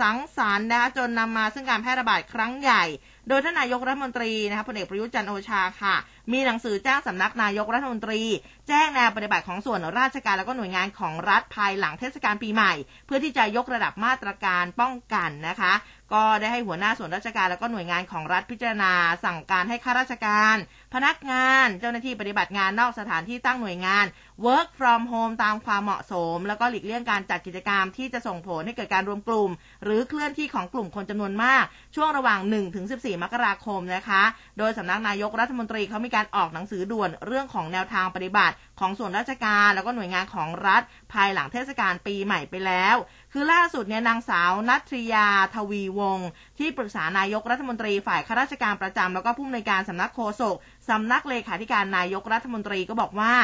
[0.00, 2.84] สังสรรค์นะคะจนนำมาซึ่งการแพร่ระบาดครั้งใหญ่
[3.28, 5.94] โดยท่านนายกรัฐมนตรีนะคะพลเอกประยุทธ์จันโอชาค่ะ
[6.32, 8.20] มีหนังสือแจ้งสำนักนายกรัฐมนตรี
[8.68, 12.72] แจ้งแนวปฏิบัติของส่วนราชการแล้วก็หน่วยงานของรัฐภายหลังเทศกาลปีใหม่
[13.06, 15.72] เพื่อที่จะยกระดับมาตรการป้องกันนะคะ
[16.12, 18.92] ก็ได้ให้หัวหน้าส่วนราชการแล้วก็หน่วยงานของรัฐพิจารณา
[19.24, 20.56] สั่งการให้ข้าราชการ
[20.94, 24.04] พนักงาน เจ้าหน้าที่ปฏิบัติงานนอกสถานที่ตั้งหน่วยงาน
[24.46, 29.50] work from home ตามความเหมาะสม แล้วก็หลีกเลี่ยงการจัดกิจกรรมที่จะส่งผลให้เกิดการรวมกลุ่ม
[29.84, 31.64] หรือเคลื่อนที่ของกลุ่มคนจำนวนมาก
[31.96, 32.40] ช่วงระหว่าง
[32.82, 34.22] 1-14 มกราคมนะคะ
[34.58, 42.96] โดยสำนักนายกรัฐมนตรีเขามีการออกหนังสือด่วนเรื่องของแนวทางปฏิบัติ ของส่วนราชการ แล้วก็หน่วยงานของรัฐ ภายหลังเทศกาลปีใหม่ไปแล้ว
[43.38, 50.56] คือล่าสุดเนี่ยนางสาวนัทริยาทวีวงศ์ที่ปรึกษานายกรัฐมนตรีฝ่ายข้าราชการประจำแล้วก็ผู้อำนวยการสำนักโฆษก
[50.88, 53.34] สำนักเลขาธิการนายกรัฐมนตรีก็บอกว่า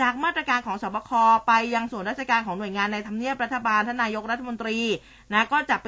[0.00, 1.10] จากมาตรการของสบค
[1.46, 4.78] ไปยังส่วนราชการของหน่วยงานในทำเนียบรัฐบาลท่านนายกรัฐมนตรี
[5.32, 5.86] นะก็จะไป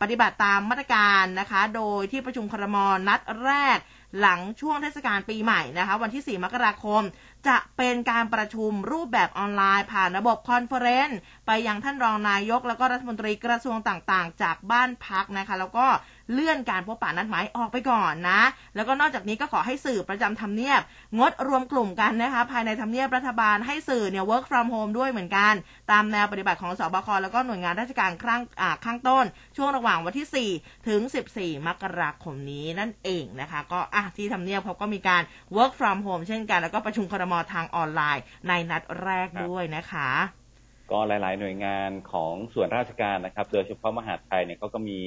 [0.00, 2.76] ปฏิบัติตามมาตรการนะคะ โดยที่ประชุมครม
[3.08, 3.78] นัดแรก
[4.20, 7.02] หลังช่วงเทศกาลปีใหม่นะคะ วันที่ 4 มกราคม
[7.48, 15.86] จะเป็นการประชุมรูปแบบออนไลน์ ผ่านระบบคอนเฟอเรนซ์ไปยังท่านรองนายก แล้วก็รัฐมนตรีกระทรวงต่างๆ จากบ้านพักนะคะ แล้วก็
[16.32, 18.40] เลื่อนการพบปะนัดหมายออกไปก่อนนะ
[18.74, 20.80] แล้วก็นอกจากนี้ก็ขอให้สื่อประจำทำเนียบ
[21.18, 25.52] งดรวมกลุ่มกันนะคะภายในทำเนียบรัฐบาลให้สื่อเนี่ย work from home ด้วยเหมือนกัน
[25.90, 28.42] ตามแนวปฏิบัติของสบคแล้วก็หน่วยงานราชการข้าง
[28.84, 29.24] ข้างต้น
[29.56, 31.00] ช่วงระหว่างวันที่ 4 ถึง
[31.34, 35.22] 14 มกราคมนี้นั่นเองนะคะ ก็อะที่ทำเนียบเขาก็มีการ
[35.56, 40.10] work from home เช่นกัน แล้วก็ประชุมครมทางออนไลน์ ในนัดแรกด้วยนะคะ
[40.90, 45.00] ก็หลาย ๆ หน่วยงานของส่วนราชการนะครับ โดยเฉพาะมหาดไทยเนี่ยเขาก็มี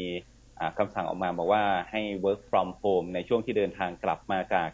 [0.78, 4.70] คำสั่งออกมาบอกว่าให้ work from home ในช่วงที่เดินทางกลับมาจาก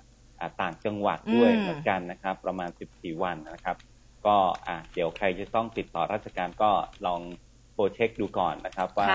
[0.62, 3.78] ต่างจังหวัดด้วยเหมือนกันนะครับ ประมาณ 14 วันนะครับ
[4.26, 6.72] ก็อ่าเดี๋ยวใครจะต้องติดต่อราชการก็
[7.06, 7.22] ลอง
[7.74, 9.08] โปรเช็คดูก่อนนะครับ ว่า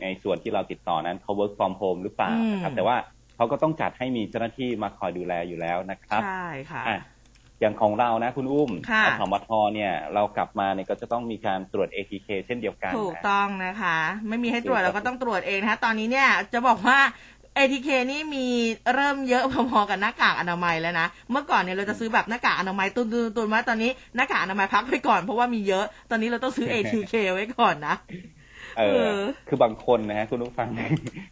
[0.00, 2.96] ในส่วนที่เราติดต่อนั้นเขา work from home หรือเปล่านะครับ แต่ว่า
[3.36, 6.82] เขาก็ต้องจัดให้มีเจ้าหน้าที่มาคอยดูแลอยู่แล้วนะครับ ใช่ค่ะ
[7.60, 8.70] อย่างของเรานะคุณอุ้ม
[9.06, 16.98] อสมทเนี่ย เรากลับมาเนี่ยก็จะต้องมีการตรวจ ATK เช่นเดียวกัน ถูกต้องนะคะ ไม่มีให้ตรวจเราก็ต้องตรวจเองนะคะ ตอนนี้เนี่ยจะบอกว่า
[17.58, 18.46] ATK นี่มี
[18.94, 27.96] เริ่มเยอะพอๆกับหน้ากากอนามัยแล้วนะ เมื่อก่อนเนี่ยเราจะซื้อแบบหน้ากากอนามัยตุนตุนมาตอนนี้หน้ากากอนามัยพักไปก่อนเพราะว่ามีเยอะ ตอนนี้เราต้องซื้อ ATK ไว้ก่อนนะ
[28.78, 28.82] เอ
[29.14, 29.16] อ
[29.48, 30.68] คือบางคนนะฮะคุณผู้ฟัง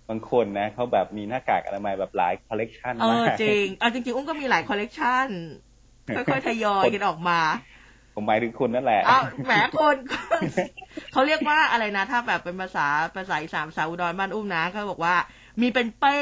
[0.09, 5.29] บางคนนะเขาแบบมีหน้ากากอนามัยแบบหลายคอลเลกชันมากจริง เอาจริงๆ อุ้มก็มีหลายคอลเลกชัน
[6.17, 7.41] ค่อยๆทยอยกันออกมา
[8.15, 9.97] ผมหมายถึงคุณนั่นแหละอ้าวแหมคน
[11.13, 12.87] เขาเรียกว่าอะไรนะ ถ้าแบบเป็นภาษา
[13.17, 15.15] ภาษาอีสานภาษาอุดรบ้านอุ้มนะเขาบอกว่า
[15.61, 16.19] มีเป็นเป้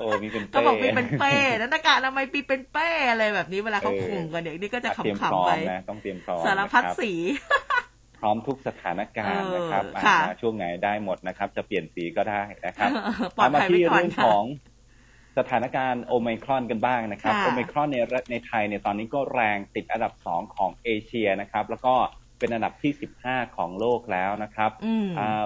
[0.00, 5.50] โอ้มีเป็นเป้ก็บอกมีเป็นเป้แล้วหน้ากากทำไมปีเป็นเป้อะไรแบบนี้เวลาเขาข่มกันเด็กนี่ก็จะขำๆไป
[5.88, 7.12] ต้องเตรียมพร้อมสารพัดสี
[8.18, 9.84] พร้อมทุกสถานการณ์นะครับ
[10.40, 12.90] ช่วงไหนได้หมดนะครับ จะเปลี่ยนสีก็ได้นะครับ
[13.54, 14.44] มาที่เรื่องของ
[15.38, 17.96] สถานการณ์โอไมครอนกันบ้างนะครับโอไมครอนใน
[18.30, 21.94] ในไทยเนี่ยตอนนี้ก็แรงติดอันดับสองของเอเชียนะครับ แล้วก็
[22.38, 22.92] เป็นอันดับที่
[23.24, 24.70] 15 ของโลกแล้วนะครับ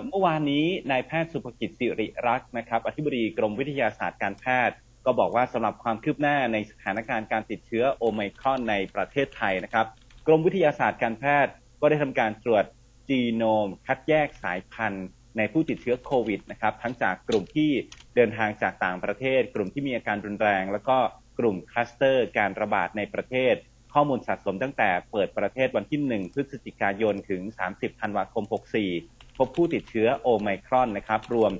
[0.08, 4.74] เมื่อวานนี้นายแพทย์สุภกิจสิริรักษ์นะครับ อธิบดีกรมวิทยาศาสตร์การแพทย์
[5.06, 9.86] ก็บอกว่าสำหรับความคืบหน้าในสถานการณ์การติดเชื้อโอไมครอนในประเทศไทยนะครับ
[10.26, 12.64] กรมวิทยาศาสตร์การแพทย์ก็ได้ทำการตรวจ
[13.08, 17.70] จีโนม คัดแยกสายพันธุ์ในผู้ติดเชื้อโควิดนะครับ ทั้งจากกลุ่มที่
[18.16, 20.98] เดินทางจากต่างประเทศ กลุ่มที่มีอาการรุนแรง แล้วก็
[21.38, 23.54] กลุ่มคลัสเตอร์การระบาดในประเทศ
[23.94, 28.44] ข้อมูลสะสมตั้งแต่เปิดประเทศวันที่ 1 พฤศจิกายนถึง 30 ธันวาคม
[28.90, 31.52] 64 พบผู้ติดเชื้อโอไมครอนนะครับ รวม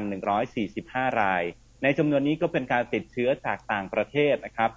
[0.00, 1.42] 1,145 ราย
[1.82, 4.70] ในจำนวนนี้ก็เป็นการติดเชื้อจากต่างประเทศนะครับ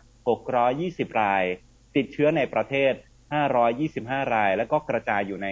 [0.53, 1.43] 620 ราย
[1.95, 2.93] ติดเชื้อในประเทศ
[3.63, 5.47] 525 ราย แล้วก็กระจายอยู่ใน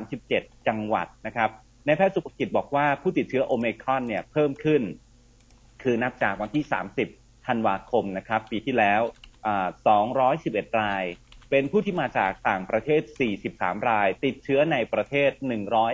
[0.00, 1.50] 37 จังหวัดนะครับ
[1.86, 4.82] ในแพทย์สุขกิจบอกว่าผู้ติดเชื้อโอเมครอนเนี่ยเพิ่มขึ้น
[5.82, 6.64] คือนับจากวันที่
[7.06, 9.02] 30 ธันวาคมนะครับ ปีที่แล้ว
[10.10, 11.04] 211 ราย
[11.50, 13.02] เป็นผู้ที่มาจากต่างประเทศ
[13.44, 15.30] 43 ราย ติดเชื้อในประเทศ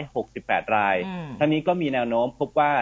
[0.06, 0.96] 168 ราย
[1.38, 2.72] ทั้งนี้ก็มีแนวโน้มพบว่า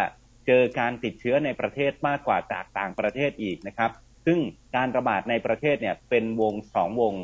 [0.47, 3.90] เจอการติดเชื้อในประเทศมากกว่าจากต่างประเทศอีกนะครับ
[4.27, 4.38] ซึ่ง
[4.77, 7.14] การระบาดในประเทศเนี่ยเป็นวงสองวง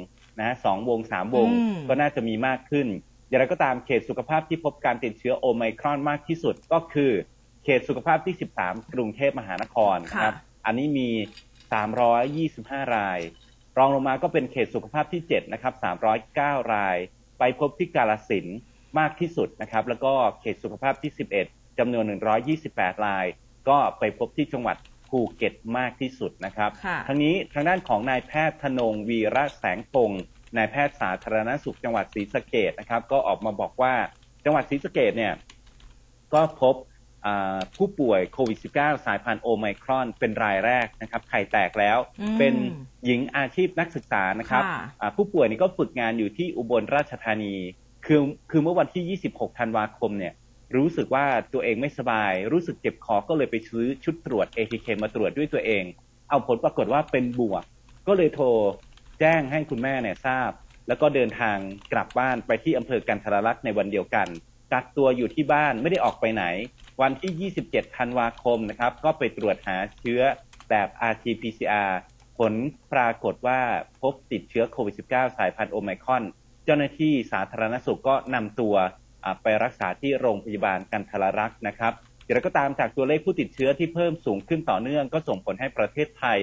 [0.41, 1.49] นะสองวงสามวง
[1.89, 2.89] ก็น่าจะมีมากขึ้น
[3.31, 7.13] อย่างไรก็ตามเขตสุขภาพที่พบการติดเชื้อโอไมครอนมากที่สุดก็คือ
[7.65, 10.35] เขตสุขภาพที่ 13 กรุงเทพมหานครครับ
[10.67, 11.11] อันนี้มี
[12.01, 13.21] 325 ราย
[13.79, 15.75] รองลงมาก็เป็นเขตสุขภาพที่ 7 นะครับ
[16.63, 16.97] 309 ราย
[17.39, 18.47] ไปพบที่กาลสิน
[18.99, 21.13] มากที่สุดนะครับ แล้วก็เขตสุขภาพที่
[21.45, 22.05] 11จำนวน
[22.55, 23.27] 128 ราย
[23.69, 24.77] ก็ไปพบที่จังหวัด
[25.09, 26.71] ภูเก็ตมากที่สุดนะครับ
[27.07, 30.23] ทั้งนี้ทางด้านของนายแพทย์ธนงวีระแสงพงศ์
[30.57, 33.95] นายแพทย์สาธารณสุขจังหวัดศรีสะเกดนะครับ ก็ออกมาบอกว่า
[34.45, 35.33] จังหวัดศรีสะเกดเนี่ย
[36.35, 36.75] ก็พบ
[37.77, 41.99] ผู้ป่วยโควิด -19 สายพันธุ์โอไมครอนเป็นรายแรกนะครับไข่แตกแล้ว
[42.39, 42.55] เป็น
[43.05, 44.65] หญิงอาชีพนักศึกษานะครับ
[45.17, 47.55] ผู้ป่วยนี่ก็ฝึกงานอยู่ที่อุบลราชธานี
[48.07, 50.35] คือคือเมื่อวันที่ 26 ธันวาคมเนี่ย
[50.77, 55.85] รู้สึกว่าตัวเองไม่สบาย รู้สึกเจ็บคอก็เลยไปซื้อชุดตรวจ ATK มาตรวจด้วยตัวเอง
[56.29, 57.65] เอาผลปรากฏว่าเป็นบวก
[58.07, 58.47] ก็เลยโทร
[59.21, 60.51] แจ้งให้คุณแม่เนี่ยทราบ
[60.89, 61.57] แล้วก็เดินทาง
[61.93, 64.29] กลับบ้านไปที่อำเภอกันทรลักษณ์ในวันเดียวกัน
[64.73, 66.45] กักตัวอยู่ที่บ้านไม่ได้ออกไปไหน
[67.03, 70.21] วันที่ 27 ธันวาคมนะครับ ก็ไปตรวจหาเชื้อ
[70.71, 71.91] แบบ RT-PCR
[72.39, 72.53] ผล
[72.93, 73.61] ปรากฏว่า
[74.01, 76.23] พบติดเชื้อโควิด -19 สายพันธุ์โอไมคอน
[76.65, 78.75] เจ้าหน้าที่สาธารณสุขก็นำตัว
[79.43, 81.93] ไปรักษาที่โรงพยาบาลกันทรลักษณ์นะครับ
[82.25, 86.41] อย่างไรก็ตามจากตัวเลขผู้ติดเชื้อที่เพิ่มสูงขึ้นต่อเนื่อง ก็ส่งผลให้ประเทศไทย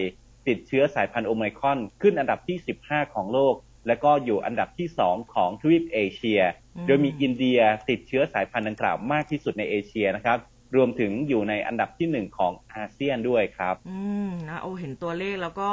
[0.47, 2.57] ติดเชื้อสายพันธุ์โอไมครอนขึ้นอันดับที่
[2.88, 3.55] 15 ของโลก
[3.88, 6.41] และก็อยู่อันดับที่ 2 ของทวีปเอเชีย
[6.88, 10.39] โดยมีอินเดียติดเชื้อสายพันธุ์ดังกล่าวมากที่สุดในเอเชียนะครับ
[10.75, 15.69] รวมถึงอยู่ในอันดับที่หนึ่งของอาเซียนด้วยครับ อืมนะโอเห็นตัวเลขแล้วก็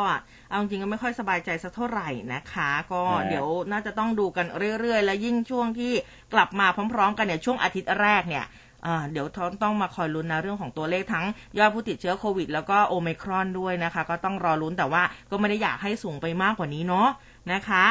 [0.48, 4.46] เอาจริงก็ไม่ค่อยสบายใจสักเท่าไหร่นะคะ ก็เดี๋ยวน่าจะต้องดูกัน
[4.80, 5.92] เรื่อยๆ และยิ่งช่วงที่
[6.34, 8.44] กลับมาพร้อม ๆ กันเนี่ยช่วงอาทิตย์แรกเนี่ย
[9.12, 9.26] เดี๋ยว
[9.62, 11.26] ต้องมาคอยลุ้นนะเรื่องของตัวเลขทั้ง
[11.58, 17.08] ยอดผู้ติดเชื้อโควิด แล้วก็โอเมครอนด้วยนะคะ ก็ต้องรอลุ้นแต่ว่าก็ไม่ได้อยากให้สูงไปมากกว่านี้เนาะ
[17.52, 17.84] นะคะ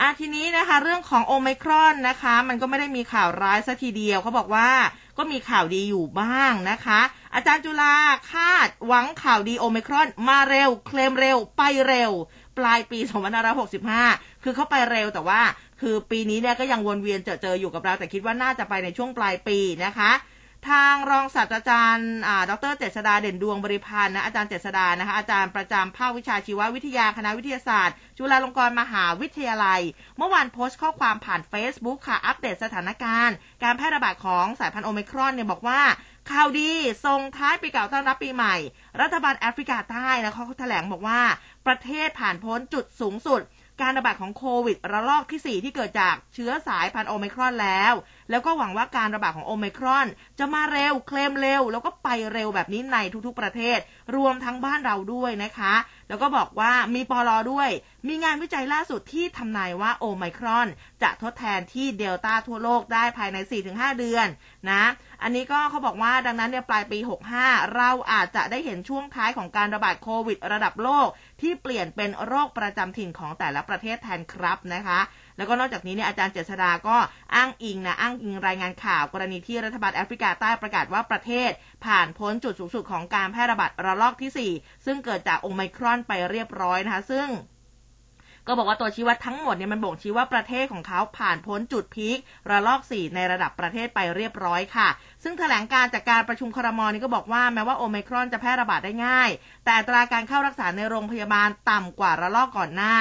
[0.00, 4.68] อะทีนี้นะคะ เรื่องของโอเมครอนนะคะ มันก็ไม่ได้มีข่าวร้ายซะทีเดียวเขาบอกว่า
[5.18, 7.00] ก็มีข่าวดีอยู่บ้างนะคะ
[7.34, 7.94] อาจารย์จุลา
[8.32, 12.12] คาดหวังข่าวดีโอเมครอนมาเร็ว เคลมเร็ว ไปเร็ว
[12.58, 12.98] ปลายปี
[13.70, 15.40] 2565 คือเขาไปเร็วแต่ว่า
[15.80, 20.10] คือปีนี้เนี่ยก็ยังวนเวียนเจอเจออยู่กับเราแต่คิดว่าน่าจะไปในช่วงปลายปีนะคะ
[20.68, 22.10] ทางรองศาสตราจารย์
[22.50, 29.80] ดรเจษดาเด่นดวงบริพันธ์นะอาจารย์เจษดานะคะอาจารย์ประจำภาควิชาชีววิทยาคณะวิทยาศาสตร์ จุฬาลงกรณ์มหาวิทยาลัย
[30.16, 35.80] เมื่อวานโพสต์ข้อความผ่าน Facebook ค่ะ อัปเดตสถานการณ์ การแพร่ระบาดของสายพันธุ์โอมิครอนเนี่ยบอกว่า
[36.30, 36.70] ข่าวดี
[37.04, 38.56] ส่งท้ายปีเก่าต้อนรับปีใหม่
[39.00, 41.20] รัฐบาลแอฟริกาใต้นะเขาแถลงบอกว่า
[41.66, 43.40] ประเทศผ่านพ้นจุดสูงสุด
[43.82, 47.92] การระบาดของโควิดระลอกที่ 4 ที่เกิดจากเชื้อสายพันธุ์โอมิครอนแล้ว
[48.30, 50.06] แล้วก็หวังว่าการระบาดของโอมิครอน
[50.38, 53.78] จะมาเร็วเคลมเร็ว แล้วก็ไปเร็วแบบนี้ในทุกๆประเทศ
[54.16, 55.74] รวมทั้งบ้านเราด้วยนะคะ
[56.08, 57.68] แล้วก็บอกว่ามีปลอด้วย
[58.08, 60.68] มีงานวิจัยล่าสุดที่ทำนายว่าโอมิครอน
[61.02, 63.36] จะทดแทนที่เดลต้าทั่วโลกได้ภายใน
[63.68, 64.26] 4-5 เดือน
[64.70, 64.84] นะ
[65.22, 66.98] อันนี้ก็เขาบอกว่าดังนั้นเนี่ยปลายปี
[67.36, 71.08] 65 เราอาจจะได้เห็นช่วงท้ายของการระบาดโควิด ระดับโลก
[71.40, 75.00] ที่เปลี่ยนเป็นโรคประจำถิ่นของแต่ละประเทศแทนครับนะคะ
[75.36, 76.96] แล้วก็นอกจากนี้เนี่ยอาจารย์เจษดาก็
[77.34, 81.50] อ้างอิงนะอ้างอิงรายงานข่าวกรณีที่รัฐบาลแอฟริกาใต้ประกาศว่าประเทศ
[81.86, 87.28] ผ่านพ้นจุดสูงสุดของการแพร่ระบาดระลอกที่ 4 ซึ่งเกิดจากโอไมครอนไปเรียบร้อยนะคะ ซึ่ง
[88.48, 92.18] ก็บอกว่าตัวชี้วัดทั้งหมดเนี่ยมันบ่งชี้ว่าประเทศของเขาผ่านพ้นจุดพีค
[92.50, 94.88] ระลอก 4 ในระดับประเทศไปเรียบร้อยค่ะ
[95.22, 99.30] ซึ่งแถลงการจากการประชุมครมนี่ก็บอกว่าแม้ว่าโอไมครอนจะแพร่ระบาดได้ง่าย
[99.64, 102.94] แต่ตราการเข้ารักษาในโรงพยาบาลต่ำกว่าระลอกก่อนหน้า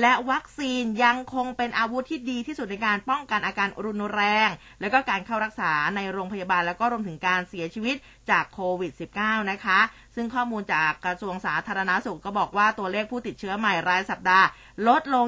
[0.00, 4.48] และวัคซีนยังคงเป็นอาวุธที่ดีที่สุดในการป้องกันอาการรุนแรง
[4.80, 7.96] และก็การเข้ารักษาในโรงพยาบาลแล้วก็รวมถึงการเสียชีวิต
[8.30, 9.80] จากโควิด -19 นะคะ
[10.14, 14.46] ซึ่งข้อมูลจากกระทรวงสาธารณาสุขก็บอกว่าตัวเลขผู้ติดเชื้อใหม่รายสัปดาห์
[14.88, 15.26] ลดลง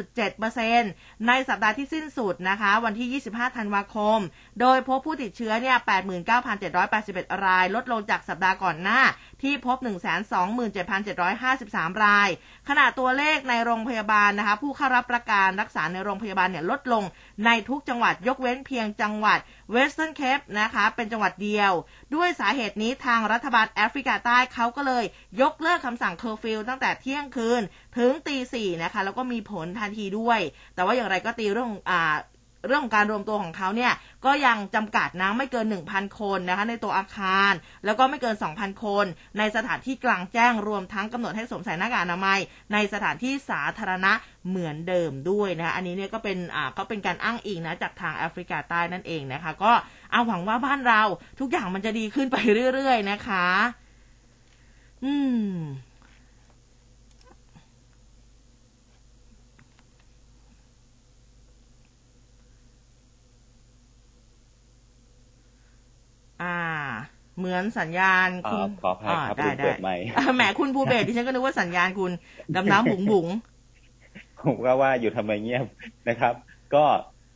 [0.00, 4.18] 29.7%ในสัปดาห์ที่สิ้นสุดนะคะ วันที่ 25 ธันวาคม
[4.60, 5.76] โดยพบผู้ติดเชื้อเนี่ย
[6.60, 9.00] 89,781 ราย ลดลงจากสัปดาห์ก่อนหน้า
[9.44, 9.76] ที่พบ
[10.70, 12.28] 127,753 ราย
[12.68, 17.04] ขณะตัวเลขในโรงพยาบาลนะคะผู้เข้ารับประการรักษาในโรงพยาบาลเนี่ยลดลง
[17.46, 19.38] ในทุกจังหวัดยกเว้นเพียงจังหวัด
[19.72, 21.72] เวสเทิร์นเคปนะคะเป็นจังหวัดเดียว
[22.14, 25.04] ด้วยสาเหตุนี้ทางรัฐบาลแอฟริกาใต้เขาก็เลย
[25.40, 27.62] ยกเลิกคำสั่งเคอร์ฟิวตั้งแต่เที่ยงคืน
[27.96, 30.40] ถึงตีสี่นะคะแล้วก็มีผลทันทีด้วย
[30.74, 32.16] แต่ว่าอย่างไรก็ดีเรื่องอ่า
[32.66, 33.92] เรื่องของการรวมตัวของเขาเนี่ย
[34.24, 37.52] ก็ยังจำกัดนะไม่เกิน 1,000 คนนะคะในตัวอาคาร
[37.84, 39.04] แล้วก็ไม่เกิน 2,000 คน
[39.38, 42.38] ในสถานที่กลางแจ้งรวมทั้งกำหนดให้สวมใส่หน้ากากอนามัย
[42.72, 44.12] ในสถานที่สาธารณะ
[44.48, 49.72] เหมือนเดิมด้วยนะอันนี้เนี่ยก็เป็นอ่าก็เป็นการอ้างอิงนะจากทางแอฟริกาใต้นั่นเองนะคะ ก็
[50.12, 51.02] เอาหวังว่าบ้านเรา
[51.40, 52.36] ทุกอย่างมันจะดีขึ้นไป
[52.74, 53.46] เรื่อยๆนะคะ
[55.04, 55.48] อืม
[66.42, 66.58] อ่า
[67.38, 69.96] เหมือนสัญญาณคุณขอพายครับคุณเปิดใหม่
[70.36, 72.12] แหมคุณภูเบศดิฉันก็นึกว่าสัญญาณคุณ
[72.54, 73.26] ดำน้ำบุ๋งบุ๋ง
[74.44, 75.66] ผมก็ว่าอยู่ทำไมเงียบ
[76.08, 76.34] นะครับ
[76.74, 76.84] ก็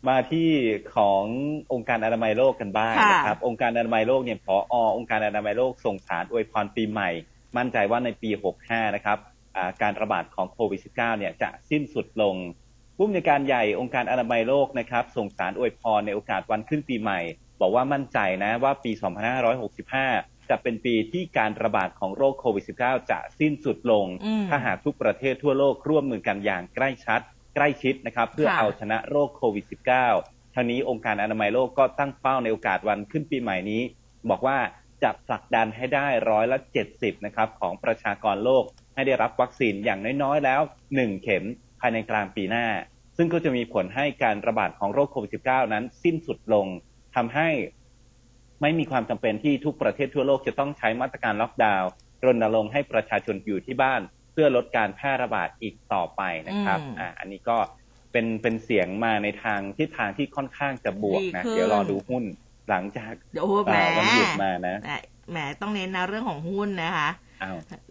[0.09, 0.49] มาที่
[0.97, 1.25] ของ
[1.73, 4.57] องค์การอนามัยโลกกันบ้างนะครับ องค์การอนามัยโลกเนี่ยพอ
[4.97, 7.11] องค์การอนามัยโลกส่งสารอวยพรปีใหม่
[7.57, 8.31] มั่นใจว่าในปี
[8.63, 9.19] 65 นะครับ
[9.83, 12.35] การระบาดของโควิด -19 เนี่ยจะสิ้นสุดลง
[12.97, 17.21] ผู้มีการใหญ่องค์การอนามัยโลกนะครับ ส่งสารอวยพรในโอกาสวันขึ้นปีใหม่
[17.61, 18.93] บอกว่ามั่นใจนะว่าปี
[19.71, 24.07] 2565 จะเป็นปีที่การระบาดของโรคโควิด -19 จะสิ้นสุดลง
[24.51, 27.21] ถ้าหากทุกประเทศทั่วโลกร่วมมือกันอย่างใกล้ชัด
[27.55, 29.65] ใกล้ชิดนะครับเพื่อเอาชนะโรคโควิด
[30.11, 33.83] -19 ทั้งนี้องค์การอนามัยโลกก็ตั้งเป้าในโอกาสวันขึ้นปีใหม่นี้
[34.31, 34.59] บอกว่า
[35.03, 36.59] จะผลักดันให้ได้ร้อยละ
[36.93, 40.61] 70 นะครับของประชากรโลกให้ได้รับวัคซีนอย่างน้อยๆ แล้ว
[40.93, 41.45] 1 เข็ม
[41.81, 42.67] ภายในกลางปีหน้า
[43.17, 46.67] ซึ่งก็จะมีผลให้การระบาดของโรคโควิด -19 นั้นสิ้นสุดลง
[47.19, 47.49] ทำให้
[48.63, 51.91] ไม่มีความจำเป็นที่ทุกประเทศทั่วโลกจะต้องใช้มาตรการล็อกดาวน์
[52.25, 54.01] รณรงค์ให้ประชาชนอยู่ที่บ้าน
[54.33, 57.59] เพื่อลดการแพร่ระบาดอีกต่อไปนะครับอ่าอันนี้ก็
[58.13, 62.25] เป็นเป็นเสียงมาในทางที่ทางที่ค่อนข้างจะบวกนะ เดี๋ยวรอดูหุ้น
[62.69, 63.13] หลังจาก
[63.97, 64.77] วันหยุดมานะ
[65.31, 67.11] แหมต้องเน้นนะเรื่องของหุ้นนะคะ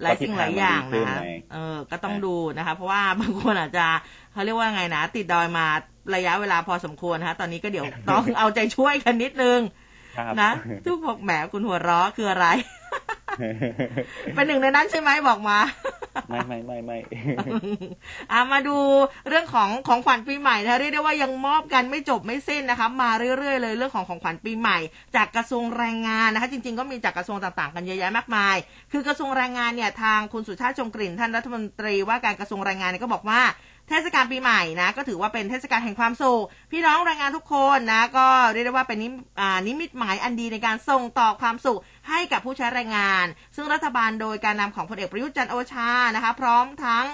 [0.01, 1.21] หลายสิ่งหลายอย่างนะคะ
[1.53, 3.87] เออ ก็ต้องดูนะคะ เพราะว่าบางคนอาจจะ
[4.31, 5.67] เขาเรียกว่าไงนะ ติดดอยมา
[6.15, 9.59] ระยะเวลาพอสมควรนะคะตอนนี้ก็เดี๋ยวต้องเอาใจช่วยกันนิดนึง
[10.41, 10.51] นะ
[10.85, 12.47] ทุกบอกแหมคุณหัวเราะคืออะไร
[14.33, 15.59] เป็นหนึ่งในนั้นใช่ไหมบอกมา
[16.29, 16.97] ไม่ไม่ไม่ไม่
[18.31, 18.77] อามาดู
[19.29, 24.77] เรื่องของของขวัญปีใหม่นะเรียกได้ว่ายังมอบกันไม่จบไม่สิ้นนะคะ มาเรื่อยๆเลยเรื่องของของขวัญปีใหม่
[25.15, 28.55] จากกระทรวงแรงงานนะคะ จริง ๆ ก็มีจากกระทรวงต่างๆกันเยอะแยะมากมาย
[28.91, 33.41] คือกระทรวงแรงงานเนี่ยทางคุณสุชาติชมกลิ่นท่านรัฐมนตรีว่าการกระทรวงแรงงานเนี่ยก็บอกว่า
[33.89, 39.09] เทศกาลปีใหม่นะก็ถือว่าเป็นเทศกาลแห่งความสุขพี่น้องแรงงานทุกคนนะก็เรียกได้ว่าเป็นนิ
[39.67, 47.05] นิมิตหมายอันดีในการส่งต่อความสุขให้กับผู้ใช้แรงงาน ซึ่งรัฐบาลโดยการนำของพลเอกประยุทธ์จันโอชานะคะพร้อมทั้ง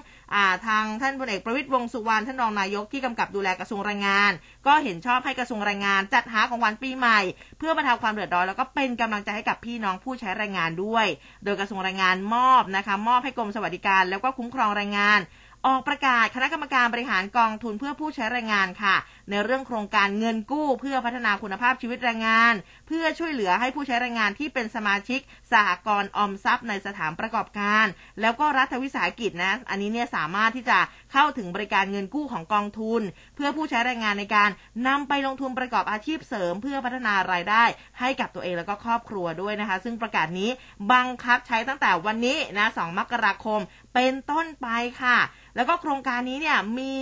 [0.67, 4.31] ทางท่านพลเอกประวิตยวงสุวรรณท่านรองนายกที่กำกับดูแลกระทรวงแรงงาน
[4.67, 7.19] ก็เห็นชอบให้กระทรวงแรงงาน จัดหาของวันปีใหม่
[7.57, 11.05] เพื่อบรรเทาความเดือดร้อนแล้วก็เป็นกำลังใจให้กับพี่น้องผู้ใช้แรงงานด้วย
[11.43, 15.19] โดยกระทรวงแรงงานมอบนะคะมอบให้กรมสวัสดิการ แล้วก็คุ้มครองแรงงาน
[15.67, 18.95] ออกประกาศคณะกรรมการบริหารกองทุนเพื่อผู้ใช้แรงงานค่ะ
[19.29, 22.53] ในเรื่องโครงการเงินกู้เพื่อพัฒนาคุณภาพชีวิตแรงงาน
[22.87, 25.19] เพื่อช่วยเหลือให้ผู้ใช้แรงงานที่เป็นสมาชิก
[25.51, 27.85] สหกรณ์ออมทรัพย์ในสถานประกอบการ
[28.21, 30.79] แล้วก็รัฐวิสาหกิจนะ อันนี้เนี่ยสามารถที่จะ
[31.11, 33.01] เข้าถึงบริการเงินกู้ของกองทุน
[33.35, 34.49] เพื่อผู้ใช้แรงงานในการ
[34.87, 37.63] นำไปลงทุนประกอบอาชีพเสริม เพื่อพัฒนารายได้
[37.99, 40.49] ให้กับตัวเองแล้วก็ครอบครัวด้วยนะคะ ซึ่งประกาศนี้
[40.91, 43.59] บังคับใช้ตั้งแต่วันนี้นะ 2 มกราคม
[43.93, 44.67] เป็นต้นไป
[45.01, 45.17] ค่ะ
[45.55, 46.93] แล้วก็โครงการนี้เนี่ยมี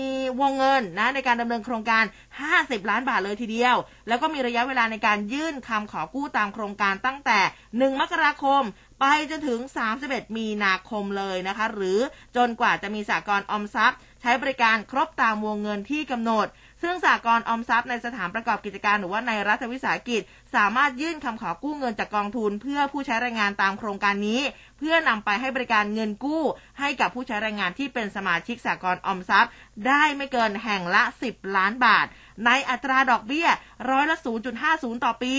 [0.42, 2.04] วงเงินนะในการดำเนินโครงการ
[2.48, 3.76] 50 ล้านบาทเลยทีเดียว
[4.08, 7.40] แล้วก็มีระยะเวลาในการยื่นคำขอกู้ตามโครงการตั้งแต่
[7.70, 8.64] 1 มกราคม
[9.00, 9.60] ไปจนถึง
[9.98, 12.00] 31 มีนาคมเลยนะคะ หรือ
[12.36, 16.48] จนกว่าจะมีสากลออมทรัพย์ ใช้บริการครบตามวงเงินที่กำหนด
[16.82, 20.22] ซึ่งสากลออมทรัพย์ในสถานประกอบกิจการหรือว่าในรัฐวิสาหกิจ
[20.56, 24.42] สามารถยื่นคำขอกู้เงินจากกองทุน เพื่อผู้ใช้แรงงานตามโครงการนี้
[24.82, 26.44] พื่อนำไปให้บริการเงินกู้
[26.80, 29.52] ให้กับผู้ใช้แรงงานที่เป็นสมาชิกสากลออมทรัพย์
[29.88, 32.06] ได้ไม่เกินแห่งละ 10 ล้านบาท
[32.46, 33.48] ในอัตราดอกเบี้ย
[33.90, 34.18] ร้อยละ
[34.62, 35.36] 0.50 ต่อปี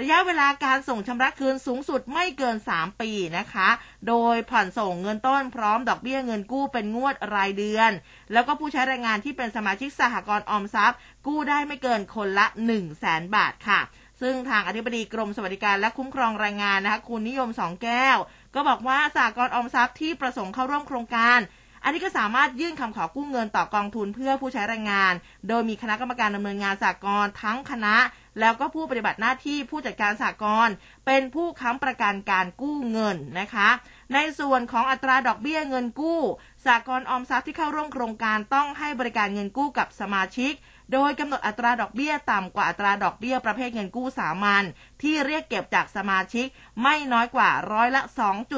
[0.00, 3.68] ระยะเวลาการส่งชำระคืนสูงสุดไม่เกิน 3 ปีนะคะ
[4.08, 7.90] โดยผ่อนส่งเงินต้นพร้อมดอกเบี้ยเงินกู้เป็นงวดรายเดือน
[8.32, 13.80] แล้วก็ผู้ใช้แรงงานที่เป็นสมาชิกสหกรณ์ออมทรัพย์ กู้ได้ไม่เกินคนละ 1 0 0 0 0แสนบาทค่ะ
[14.20, 18.18] ซึ่งทางอธิบดีกรมสวัสดิการและคุ้มครองแรงงานนะคะคุณนิยมสองแก้ว
[18.54, 21.40] ก็บอกว่าสากลออมทรัพย์ที่ประสงค์เข้าร่วมโครงการ
[21.84, 25.14] อันนี้ก็สามารถยื่นคำขอกู้เงินต่อกองทุนเพื่อผู้ใช้แรงงาน
[25.48, 27.96] โดยมีคณะกรรมการดำเนินงานสากลทั้งคณะ
[28.40, 30.68] แล้วก็ผู้ปฏิบัติหน้าที่ผู้จัดการสากล
[31.06, 33.68] เป็นผู้ค้ำประกันการกู้เงินนะคะ
[34.14, 36.20] ในส่วนของอัตราดอกเบี้ยเงินกู้
[36.66, 40.52] สากลออมทรัพย์ที่เข้าร่วมโครงการต้องให้บริการเงินกู้กับสมาชิก
[40.92, 44.64] โดยกำหนดอัตราดอกเบี้ยต่ำกว่าอัตราดอกเบี้ยประเภทเงินกู้สามัญ
[45.02, 46.46] ที่เรียกเก็บจากสมาชิก
[46.82, 48.02] ไม่น้อยกว่าร้อยละ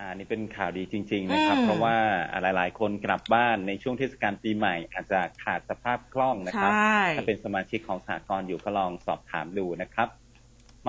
[0.00, 1.96] อ่านี่เป็นข่าวดีจริง ๆ นะครับ เพราะว่า
[2.42, 6.72] หลายๆ คนกลับบ้านในช่วงเทศกาลปีใหม่ อาจจะขาดสภาพคล่องนะครับ
[7.16, 10.08] ถ้าเป็นสมาชิกของสากลอยู่ก็ลองสอบถามดูนะครับ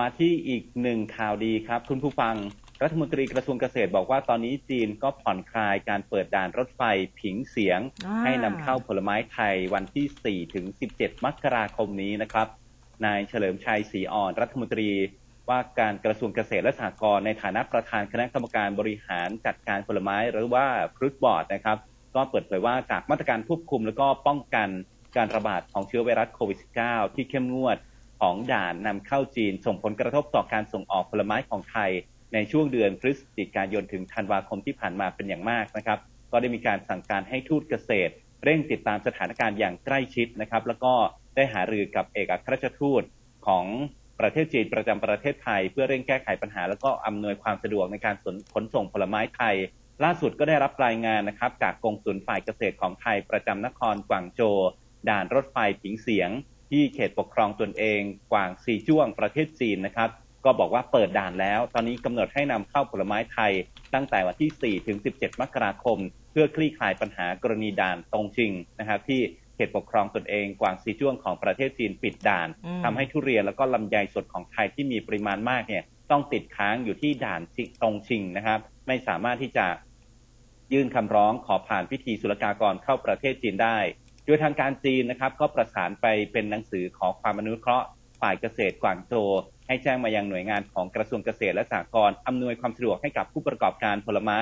[0.00, 2.34] มาที่อีกหนึ่งข่าวดีครับ คุณผู้ฟัง
[2.82, 6.82] รัฐมนตรีกระทรวงเกษตรบอกว่าตอนนี้จีนก็ผ่อนคลายการเปิดด่านรถไฟ
[7.20, 7.80] ผิงเสียง
[8.24, 10.64] ให้นำเข้าผลไม้ไทยวันที่ 4 ถึง
[10.96, 12.48] 17 มกราคมนี้นะครับ
[13.04, 14.88] นายเฉลิมชัยศรีอ่อนรัฐมนตรี
[15.50, 21.78] ว่าการกระทรวงเกษตรและสหกรณ์ในฐานะประธานคณะกรรมการบริหารจัดการผลไม้หรือว่าฟรุตบอร์ดนะครับ
[22.14, 24.68] ก็เปิดเผยว่าจากมาตรการควบคุมและก็ป้องกัน
[25.16, 27.76] การระบาดของเชื้อไวรัสโควิด -19 ที่เข้มงวด
[28.20, 31.90] ของด่านนำเข้าจีน ส่งผลกระทบต่อการส่งออกผลไม้ของไทย
[32.34, 35.98] ในช่วงเดือนพฤศจิกายนถึงธันวาคมที่ผ่านมาเป็นอย่างมากนะครับ
[36.32, 38.12] ก็ได้มีการสั่งการให้ทูตเกษตร
[38.44, 40.92] เร่งติดตามสถานการณ์อย่างใกล้ชิดนะครับ แล้วก็
[41.36, 43.02] ได้หารือกับเอกอัครราชทูต
[43.46, 43.66] ของ
[44.20, 48.16] ประเทศจีนประจำประเทศไทย เพื่อเร่งแก้ไขปัญหา แล้วก็อำนวยความสะดวกในการ
[48.54, 49.56] ขนส่งผลไม้ไทย
[50.04, 54.58] ล่าสุดก็ได้รับรายงานนะครับจากกองสุลฝ่ายเกษตรของไทยประจำนครกวางโจว
[55.08, 56.30] ด่านรถไฟผิงเสียง
[56.70, 58.00] ที่เขตปกครองตนเอง
[58.32, 60.10] กวางซีจ้วงประเทศจีนนะครับ
[60.44, 63.52] ก็บอกว่าเปิดด่านแล้ว ตอนนี้กำหนดให้นำเข้าผลไม้ไทย
[63.94, 65.98] ตั้งแต่วันที่ 4 ถึง 17 มกราคม
[66.30, 69.20] เพื่อคลี่คลายปัญหากรณีด่านตรงจริงนะครับที่
[69.66, 72.48] ตปกครองตนเองกวางซีจ้วงของประเทศจีนปิดด่าน
[72.84, 77.40] ทำให้ทุเรียนแล้วก็ลำไยสดของไทยที่มีปริมาณมากเนี่ย ต้องติดค้างอยู่ที่ด่าน
[77.82, 79.66] ตรงชิงนะครับ ไม่สามารถที่จะ
[80.72, 83.78] ยื่นคำร้องขอผ่านพิธีศุลกากรเข้าประเทศจีนได้
[84.24, 87.86] โดยทางการจีนนะครับ ก็ประสานไปเป็นหนังสือขอความอนุเคราะห์
[88.20, 94.40] ฝ่ายเกษตรกวางโจใให้แจ้งมายังหน่วยงานของกระทรวงเกษตรและสหกรณ์อำนวยความสะดวกให้กับผู้ประกอบการผลไม้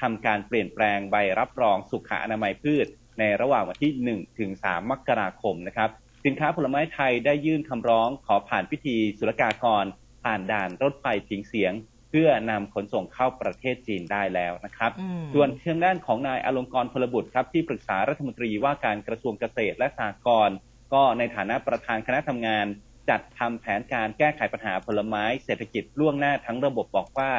[0.00, 2.86] ทำการเปลี่ยนแปลงใบรับรองสุขอนามัยพืช
[3.18, 5.90] ในระหว่างวันที่ 1 ถึง 3 มกราคมนะครับ
[6.24, 9.84] สินค้าผลไม้ไทยได้ยื่นคำร้องขอผ่านพิธีศุลกากร
[10.24, 11.72] ผ่านด่านรถไฟผิงเสียง
[12.10, 20.56] เพื่อนำขนส่งเข้าประเทศจีนได้แล้วนะครับอืมส่วนทางด้านของนายอลงกรณ์พลบุตรครับที่ปรึกษารัฐมนตรีว่าการกระทรวงเกษตรและสหกรณ์
[20.92, 22.66] ก็ในฐานะประธานคณะทำงาน
[23.10, 27.32] จัดทำแผนการแก้ไขปัญหาผลไม้เศรษฐกิจล่วงหน้าทั้งระบบบอกว่า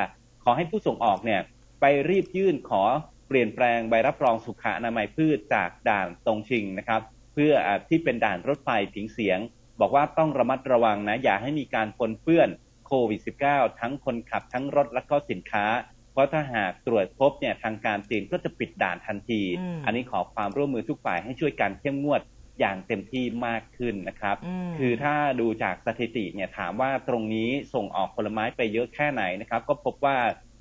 [0.43, 1.41] ขอให้ผู้ส่งออกเนี่ย
[1.81, 2.83] ไปรีบยื่นขอ
[3.29, 7.01] เปลี่ยนแปลงใบรับรองสุขอนามัยพืชจากด่านตรงชิงนะครับ
[7.33, 9.39] เพื่ออาที่เป็นด่านรถไฟผิงเสียง
[9.79, 12.49] บอกว่าต้องระมัดระวังนะ อย่าให้มีการปนเปื้อน
[12.85, 13.19] โควิด
[13.49, 15.65] -19 ทั้งคนขับทั้งรถและก็สินค้า
[16.11, 22.21] เพราะถ้าหากตรวจพบเนี่ยทางการจีนก็จะปิดด่านทันทีอืมอันนี้ขอความร่วมมือทุกฝ่ายให้ช่วยกันเข้มงวด
[22.59, 30.17] อย่างเต็มที่มากขึ้นนะครับอืมคือถ้าดูจากสถิติเนี่ยถามว่าตรงนี้ส่งออกผลไม้ไปเยอะแค่ไหนนะครับ ก็พบว่า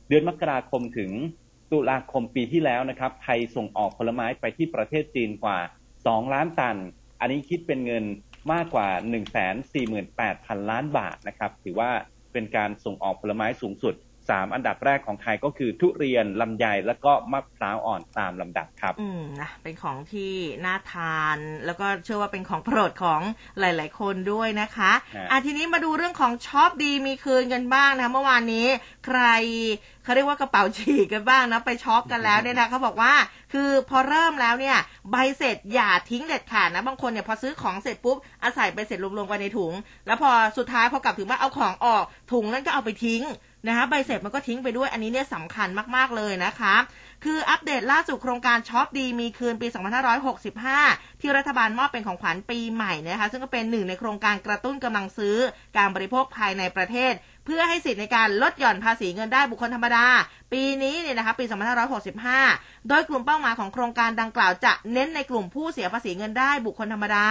[0.09, 1.11] เดือนมกราคมถึง
[1.73, 5.59] ตุลาคมปีที่แล้วนะครับไทยส่งออกผลไม้ไปที่ประเทศจีนกว่า
[5.97, 6.77] 2 ล้านตัน
[7.21, 8.05] อันนี้คิดเป็นเงิน
[8.53, 8.89] มากกว่า
[9.99, 11.91] 148,000 ล้านบาทนะครับ ถือว่า
[12.33, 13.95] เป็นการส่งออกผลไม้สูงสุด
[14.37, 23.21] 3 อันดับแรกของไทยก็คือทุเรียนลำไยและก็มะพร้าวอ่อนตามลำดับครับ อืมนะเป็นของที่น่าทาน แล้วก็เชื่อว่าเป็นของโปรดของ
[23.61, 28.67] หลาย ๆ คนด้วยนะคะฮะอะทีนี้มาดูเรื่องของช็อปดีมีคืนกันบ้างนะคะเมื่อวานนี้
[29.07, 29.21] ใคร
[30.05, 33.13] เขาเรียกว่ากระเป๋าฉีกกันบ้างนะไปช็อปกันแล้วเนี่ยนะเขาบอกว่า
[33.53, 34.77] คือพอเริ่มแล้วเนี่ย
[35.11, 39.73] ใบเสร็จอย่าทิ้งเด็ดขาดนะบางคนเนี่ยพอซื้อของเสร็จปุ๊บอาศัยไปเสร็จรวมๆกันในถุง
[40.07, 43.23] แล้วพอสุดท้ายพอกลับถึงบ้านเอาของออกถุงนั้นก็เอาไปทิ้ง
[43.67, 46.75] นะคะใบเสร็จมันก็ทิ้งไปด้วยอันนี้เนี่ยสำคัญมากๆเลยนะคะ
[47.25, 49.69] คืออัปเดตล่าสุดโครงการช็อปดีมีคืนปี
[50.45, 55.37] 2565 ที่รัฐบาลมอบเป็นของขวัญปีใหม่นะคะ ซึ่งก็เป็นหนึ่งในโครงการกระตุ้นกำลังซื้อ
[55.77, 57.13] การบริโภคภายในประเทศ
[57.45, 60.07] เพื่อให้สิทธิ์ในการลดหย่อนภาษีเงินได้บุคคลธรรมดา
[60.53, 61.45] ปีนี้เนี่ยนะคะปี
[62.17, 67.27] 2565 โดยกลุ่มเป้าหมายของโครงการดังกล่าวจะเน้นในกลุ่มผู้เสียภาษีเงินได้บุคคลธรรมดา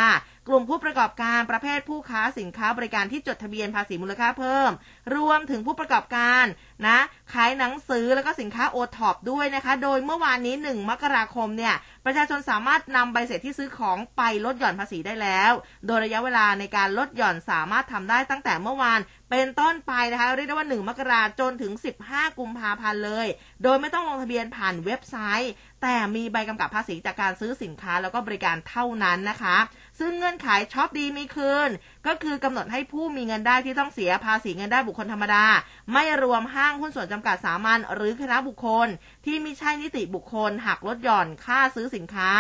[0.48, 4.72] กลุ่มผู้ประกอบการประเภทผู้ค้าสินค้าบริการที่จดทะเบียนภาษีมูลค่าเพิ่ม
[5.16, 6.46] รวมถึงผู้ประกอบการ
[6.88, 7.00] นะ
[7.34, 11.76] ขายหนังสือแล้วก็สินค้าโอท็อปด้วยนะคะ โดยเมื่อวานนี้ 1 มกราคมเนี่ย
[12.08, 15.52] ประชาชนสามารถนำใบเสร็จที่ซื้อของไปลดหย่อนภาษีได้แล้ว
[15.86, 19.00] โดยระยะเวลาในการลดหย่อนสามารถทำได้ตั้งแต่เมื่อวาน
[19.30, 21.74] เป็นต้นไปนะคะเรียกได้ว่า 1 มกราจนถึง
[22.06, 23.28] 15 กุมภาพันธ์เลย
[23.64, 25.52] โดยไม่ต้องลงทะเบียนผ่านเว็บไซต์
[25.82, 29.58] แต่มีใบกำกับภาษีจากการซื้อสินค้าแล้วก็บริการเท่านั้นนะคะ
[30.00, 31.70] ซึ่งเงื่อนไขช็อปดีมีคืน
[32.08, 35.46] ก็คือกำหนดให้ผู้มีเงินได้ที่ต้องเสียภาษีเงินได้บุคคลธรรมดา
[35.94, 38.88] ไม่รวมห้างหุ้นส่วนจำกัดสามัญหรือคณะบุคคล
[39.26, 42.32] ที่ไม่ใช่นิติบุคคลหักลดหย่อนค่าซื้อสินค้า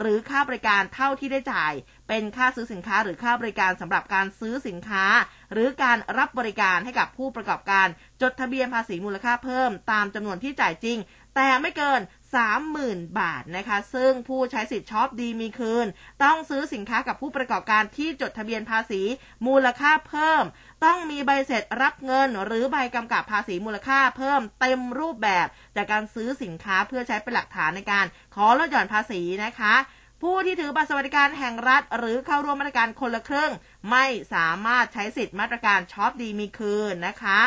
[0.00, 1.72] หรือค่าบริการเท่าที่ได้จ่าย
[2.08, 5.04] เป็นค่าซื้อสินค้าหรือค่าบริการสำหรับการซื้อสินค้า
[5.52, 7.86] หรือการรับบริการให้กับผู้ประกอบการ
[8.22, 10.98] จดทะเบียนภาษีมูลค่าเพิ่ม ตามจำนวนที่จ่ายจริง
[11.34, 12.00] แต่ไม่เกิน
[12.42, 15.86] 30,000 บาทนะคะ ซึ่งผู้ใช้สิทธิ์ช็อปดีมีคืน
[16.22, 19.02] ต้องซื้อสินค้ากับผู้ประกอบการที่จดทะเบียนภาษี
[19.46, 20.44] มูลค่าเพิ่ม
[20.84, 29.74] ต้องมีใบเสร็จรับเงิน หรือใบกำกับภาษีมูลค่าเพิ่มเต็มรูปแบบ จากการซื้อสินค้าเพื่อใช้เป็นหลักฐานในการ ขอลดหย่อนภาษีนะคะ
[30.22, 33.52] ผู้ที่ถือบัตรสวัสดิการแห่งรัฐ หรือเข้าร่วมมาตรการคนละครึ่ง
[33.90, 37.40] ไม่สามารถใช้สิทธิ์มาตรการช็อปดีมีคืนนะคะ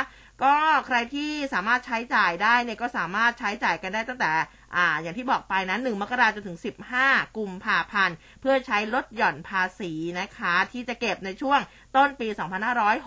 [0.43, 0.55] ก็
[0.87, 4.31] ใครที่สามารถใช้จ่ายได้เนี่ยก็สามารถใช้จ่ายกันได้ตั้งแต่
[4.75, 6.57] อ่าอย่างที่บอกไปนะ1มกราจนถึง
[6.97, 11.59] 15 กุมภาพันธ์ เพื่อใช้ลดหย่อนภาษีนะคะ ที่จะเก็บในช่วง
[11.95, 12.27] ต้นปี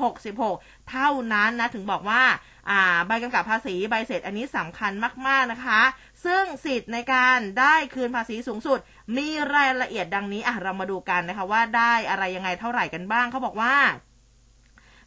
[0.04, 2.22] 2566 เท่านั้นนะ ถึงบอกว่า
[2.70, 4.92] อ่าใบกำกับภาษีใบเสร็จอันนี้สำคัญ
[5.26, 5.80] มาก ๆ นะคะ
[6.24, 8.78] ซึ่งสิทธิ์ในการได้คืนภาษีสูงสุด
[9.16, 13.74] มีรายละเอียดดังนี้อะเรามาดูกันนะคะว่าได้อะไรยังไงเท่าไหร่กันบ้างเขาบอกว่า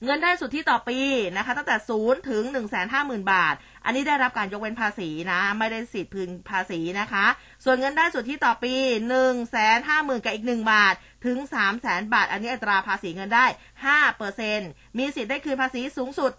[0.05, 0.99] เงินได้สุทธิต่อปี
[1.37, 7.25] นะคะ ตั้งแต่ศูนย์ถึง1นึ่งแสนห้าหมื่นบาท อันนี้ได้รับการยกเว้นภาษีนะ ไม่ได้สิทธิ์พึงภาษีนะคะ
[7.63, 10.93] ส่วนเงินได้สุทธิต่อปี1นึ่งแสนห้าหมื่นกับอีก1บาท
[11.25, 13.45] ถึง3 0 0แสนบาท อันนี้อัตราภาษีเงินได้
[13.81, 14.59] 5เปอร์เซ็น
[14.97, 16.31] มีสิทธิ์ได้คืนภาษีสูงสุด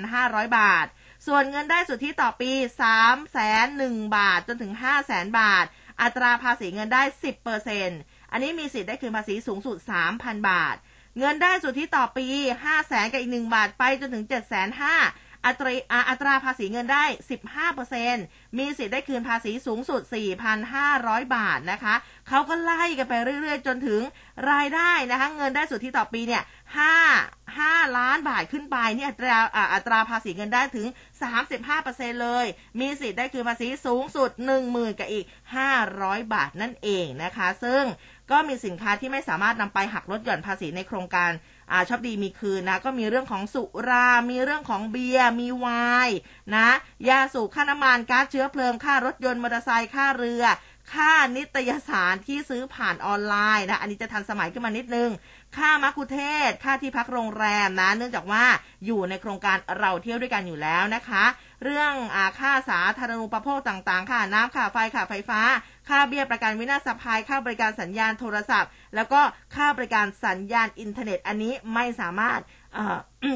[0.00, 0.86] 1,500บาท
[1.26, 2.52] ส่วนเงินได้สุทธิต่อปี
[2.92, 5.64] 3แสนหนึ่งบาทจนถึง5แสนบาท
[6.02, 7.88] อัตราภาษีเงินได้10เปอร์เซ็น
[8.32, 9.76] อันนี้มีสิทธิ์ได้คืนภาษีสูงสุด
[10.12, 10.76] 3,000 บาท
[11.18, 17.04] เงินได้สุทธิต่อปี5 0 0แสนกับอีก1บาทไปจนถึง7 5 0 0 0อัตราอ่าอัตราภาษีเงินได้
[17.80, 20.00] 15%มีสิทธิ์ได้คืนภาษีสูงสุด
[20.68, 21.94] 4,500 บาทนะคะ
[22.28, 24.00] เขาก็ไล่กันไปเรื่อยๆ จนถึง
[24.50, 26.42] รายได้นะคะ เงินได้สุทธิต่อปีเนี่ย
[27.02, 30.86] 5 5 ล้านบาทขึ้นไปนี่อัตราอ่าอัตราภาษีเงินได้ถึง
[31.54, 32.46] 35%เลย
[32.80, 34.30] มีสิทธิ์ได้คืนภาษีสูงสุด
[34.64, 35.26] 10,000 กับอีก
[35.78, 37.82] 500 บาทนั่นเองนะคะ ซึ่ง
[38.30, 41.30] ก็มีสินค้าที่ไม่สามารถนำไปหักลดหย่อนภาษีในโครงการ
[41.72, 45.66] อาชอบดีมีคืนนะ ก็มีเรื่องของสุรา มีเรื่องของเบียร์มีไว
[46.06, 46.16] น์
[46.56, 46.68] นะ
[47.08, 50.44] ยาสูบค่าน้ำมันก๊าซเชื้อเพลิง ค่ารถยนต์มอเตอร์ไซค์ค่าเรือ
[50.94, 55.10] ค่านิตยสารที่ซื้อผ่านออนไลน์นะ อันนี้จะทันสมัยขึ้นมานิดนึง
[55.56, 58.44] ค่ามักคุเทศ ค่าที่พักโรงแรมนะ เนื่องจากว่า
[58.86, 61.24] อยู่ในโครงการเราเที่ยวด้วยกันอยู่แล้วนะคะ
[61.62, 65.40] เรื่องอาค่าสาธารณูปโภคต่างๆ ค่าน้ำค่าไฟค่าไฟฟ้า
[65.88, 69.20] ค่าเบี้ยประกันวินาศภัย ค่าบริการสัญญาณโทรศัพท์ แล้วก็
[69.54, 72.40] ค่าบริการสัญญาณอินเทอร์เน็ต อันนี้ไม่สามารถ
[72.76, 72.78] อ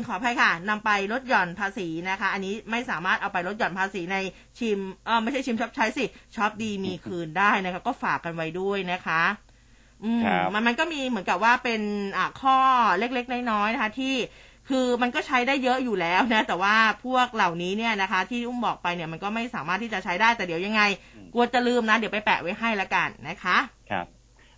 [0.06, 4.16] ขออภัยค่ะนำไปลดหย่อนภาษีนะคะ อันนี้ไม่สามารถเอาไปลดหย่อนภาษีใน
[4.58, 6.04] ชิมเออไม่ใช่ชิมช็อปใช้สิ
[6.36, 9.22] ช็อปดีมีคืนได้นะคะ ก็ฝากกันไว้ด้วยนะคะ
[10.04, 10.22] อืม
[10.54, 11.82] มันมันก็มีเหมือนกับว่าเป็น
[12.16, 12.56] อ่าข้อ
[12.98, 14.14] เล็กๆ น้อยๆนะคะที่
[14.68, 20.82] คือมันก็ใช้ได้เยอะอยู่แล้วนะ แต่ว่าพวกเหล่านี้เนี่ยนะคะ ที่อุ้มบอกไปเนี่ยมันก็ไม่สามารถที่จะใช้ได้แต่เดี๋ยวยังไง
[21.34, 23.58] กลัวจะลืมนะ เดี๋ยวไปแปะไว้ให้ละกันนะคะ
[23.90, 24.06] ครับ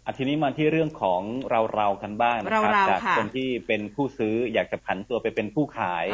[0.05, 6.07] อาทีนี้มาที่เรื่องของเราเรากันบ้างนะครับจากคนที่เป็นผู้ซื้ออยากจะผันตัวไปเป็นผู้ขาย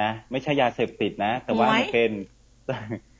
[0.00, 2.12] นะไม่ใช่ยาเสพติดนะ แต่ว่ามันเป็น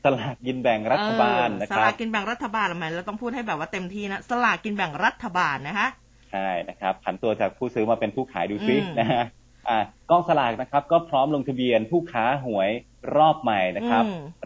[0.03, 5.87] สลากกินแบ่งรัฐบาลนะครับสลากกินแบ่งรัฐบาลทำไมเราต้องพูดให้แบบว่าเต็มที่นะสลากกินแบ่งรัฐบาลนะคะ
[6.31, 9.44] ใช่นะครับผันตัวจากผู้ซื้อมาเป็นผู้ขายดูซินะฮะอ่า
[10.09, 12.69] กองสลากนะครับ ก็พร้อมลงทะเบียนผู้ค้าหวย
[13.15, 14.03] รอบใหม่นะครับ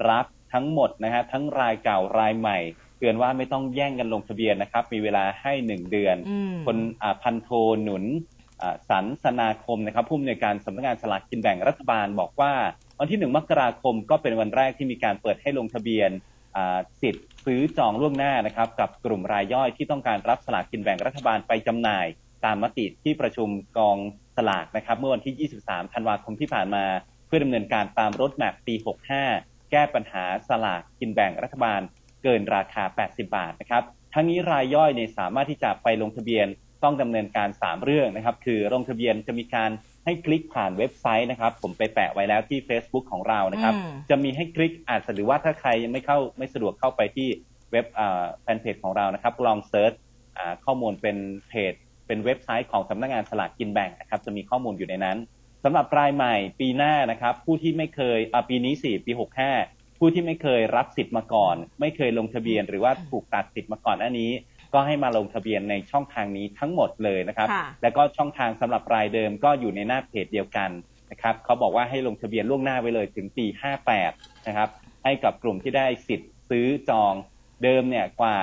[0.09, 2.59] รับทั้งหมดนะฮะทั้งรายเก่ารายใหม่
[2.97, 6.17] เตือนว่าไม่ต้องแย่งกันลงทะเบียนนะครับ มีเวลาให้หนึ่งเดือน
[6.65, 6.77] คน
[7.21, 7.49] พันโท
[7.83, 8.03] หนุน
[8.89, 12.53] สันสนาคมนะครับผู้อำนวยการสำนักงานสลากกินแบ่งรัฐบาลบอกว่า
[12.99, 16.09] วันที่หนึ่งมกราคมก็เป็นวันแรกที่มีการเปิดให้ลงทะเบียน
[17.01, 22.07] สิทธิ์ซื้อจองล่วงหน้านะครับ กับกลุ่มรายย่อยที่ต้องการรับสลากกินแบ่งรัฐบาลไปจำหน่าย
[22.45, 23.97] ตามมติที่ประชุมกอง
[24.37, 26.85] สลากนะครับ เมื่อวันที่ 23 ธันวาคมที่ผ่านมา
[27.27, 28.75] เพื่อดำเนินการตามรถแมพปี
[29.21, 31.81] 65 แก้ปัญหาสลากกินแบ่งรัฐบาล
[32.23, 33.83] เกินราคา 80 บาทนะครับ
[34.13, 36.47] ทั้งนี้รายย่อยเนี่ยสามารถที่จะไปลงทะเบียน
[36.83, 39.71] ต้องดำเนินการ 3 เรื่องนะครับ คือลงทะเบียนจะมีการ
[40.05, 43.73] ให้คลิกผ่านเว็บไซต์นะครับ ผมไปแปะไว้แล้วที่ Facebook ของเรานะครับ
[44.09, 47.27] จะมีให้คลิกอาจจะหรือว่าถ้าใครยังไม่เข้าไม่สะดวกเข้าไปที่
[47.71, 47.85] เว็บ
[48.41, 49.93] แฟนเพจของเรานะครับ ลองเซิร์ช
[50.65, 51.17] ข้อมูลเป็น
[51.49, 51.73] เพจ
[52.09, 55.17] เป็นเว็บไซต์ของสำนักงงานสลากกินแบ่งนะครับ จะมีข้อมูลอยู่ในนั้น
[55.63, 59.51] สำหรับรายใหม่ปีหน้านะครับ ผู้ที่ไม่เคยปีนี้สี่ปีหกห้า
[59.99, 64.31] ผู้ที่ไม่เคยรับสิทธิ์มาก่อน ไม่เคยลงทะเบียนหรือว่าถูกตัดสิทธิ์มาก่อนอันนี้
[64.73, 67.47] ก็ให้มาลงทะเบียนในช่องทางนี้ทั้งหมดเลยนะครับ
[67.81, 70.69] แล้วก็ช่องทางสำหรับรายเดิมก็อยู่ในหน้าเพจเดียวกัน
[71.11, 73.45] นะครับเขาบอกว่าให้ลงทะเบียนล่วงหน้าไว้เลยถึงปี
[73.95, 74.69] 58 นะครับ
[75.03, 77.13] ให้กับกลุ่มที่ได้สิทธิ์ซื้อจอง
[77.63, 78.37] เดิมเนี่ยกว่า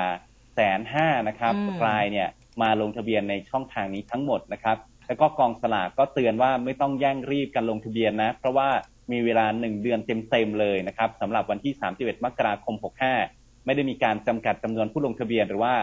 [0.54, 1.54] แสนห้านะครับ
[1.86, 2.28] รายเนี่ย
[2.62, 4.76] มาลงทะเบียนในช่องทางนี้ทั้งหมดนะครับ
[5.06, 8.68] แล้วก็กองสลากก็เตือนว่าไม่ต้องแย่งรีบกันลงทะเบียนนะ เพราะว่า
[9.12, 9.98] มีเวลาหนึ่งเดือน
[10.30, 12.74] เต็มๆเลยนะครับสำหรับวันที่ 31 มกราคม
[13.20, 15.74] 65 ไม่ได้มีการจำกัดจำนวนผู้ลงทะเบียนหรือว่า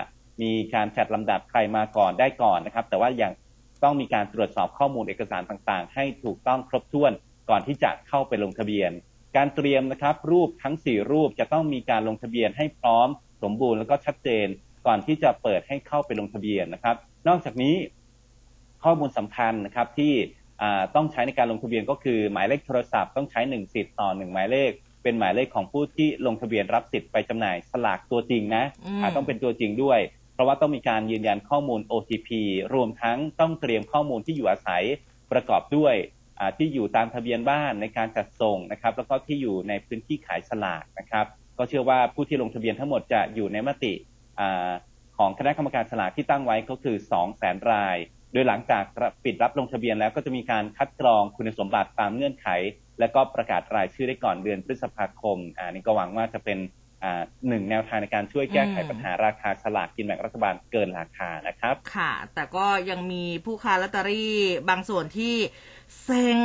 [0.42, 3.34] มีการจัดลำดับใครมาก่อนได้ก่อนนะครับ แต่ว่าอย่าง
[3.84, 7.12] ต้องมีการตรวจสอบข้อมูลเอกสารต่างๆ ให้ถูกต้องครบถ้วน
[7.50, 8.92] ก่อนที่จะเข้าไปลงทะเบียน
[9.38, 13.08] การเตรียมนะครับรูปทั้ง 4 รูปจะต้องมีการลงทะเบียนให้พร้อม
[13.44, 14.48] สมบูรณ์แล้วก็ชัดเจน
[14.88, 16.96] ก่อนที่จะเปิดให้เข้าไปลงทะเบียนนะครับ
[17.28, 17.76] นอกจากนี้
[18.84, 20.14] ข้อมูลสำคัญนะครับที่
[20.96, 24.72] ต้องใช้ในการลงทะเบียนก็คือ หมายเลขโทรศัพท์ต้องใช้หนึ่งสิทธิ์ต่อหนึ่งหมายเลข
[25.04, 28.64] เป็นหมายเลขของผู้ที่ลงทะเบียนรับสิทธิ์ไปจำหน่ายสลากตัวจริงนะ
[29.16, 30.00] ต้องเป็นตัวจริงด้วย
[30.34, 32.30] เพราะว่าต้องมีการยืนยันข้อมูล OTP
[32.74, 34.84] รวมทั้งต้องเตรียมข้อมูลที่อยู่อาศัย
[35.32, 35.96] ประกอบด้วย
[36.58, 41.26] ที่อยู่ตามทะเบียนบ้านในการจัดส่งนะครับ แล้วก็ที่อยู่ในพื้นที่ขายสลากนะครับ
[41.58, 43.94] ก็เชื่อว่าผู้ที่ลงทะเบียนทั้งหมดจะอยู่ในมติ
[45.18, 47.98] ของคณะกรรมการสลากที่ตั้งไว้ก็คือ2 0 0แสนราย
[48.34, 48.84] โดยหลังจาก
[49.24, 52.48] ปิดรับลงทะเบียนแล้วก็จะมีการคัดกรองคุณสมบัติตามเงื่อนไข
[53.00, 56.60] และก็ประกาศรายชื่อได้ก่อนเดือนพฤษภาคมอ่านี่ก็หวังว่าจะเป็น
[57.04, 64.36] อ่าหนึ่งแนวทางในการช่วยแก้ไขปัญหาราคาสลากกินแบ่งรัฐบาลเกินราคานะครับ ค่ะ แต่ก็ยังมีผู้ค้าลอตเตอรี่
[64.70, 65.36] บางส่วนที่
[66.04, 66.38] เซ็ง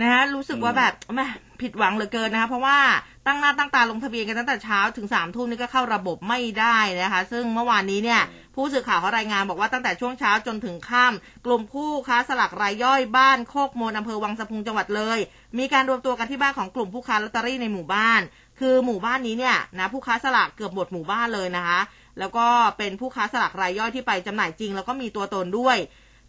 [0.00, 1.26] นะฮะรู้สึกว่าแบบแม่
[1.62, 2.78] ผิดหวังเหลือเกินนะคะเพราะว่า
[3.26, 8.20] ตั้งหน้าตั้งตาลงทะเบียนกันตั้งแต่เช้าถึงสามทุ่มนี่ก็เข้าระบบไม่ได้นะคะ ซึ่งเมื่อวานนี้เนี่ย
[8.54, 15.18] ผู้สื่อข่าวเขารายงานบอกว่าตั้งแต่ช่วงเช้าจนถึงค่ำกลุ่มผู้ค้าสลากรายย่อยบ้านโคกโมนอำเภอวังสะพุงจังหวัดเลย
[15.58, 18.20] มีการรวมตัวกันที่บ้านของกลุ่มผู้ค้าลอตเตอรี่ในหมู่บ้าน
[18.60, 21.80] คือหมู่บ้านนี้เนี่ยนะผู้ค้าสลากเกือบหมดหมู่บ้านเลยนะคะ
[22.18, 22.46] แล้วก็
[22.78, 25.76] เป็นผู้ค้าสลากรายย่อยที่ไปจำหน่ายจริง แล้วก็มีตัวตนด้วย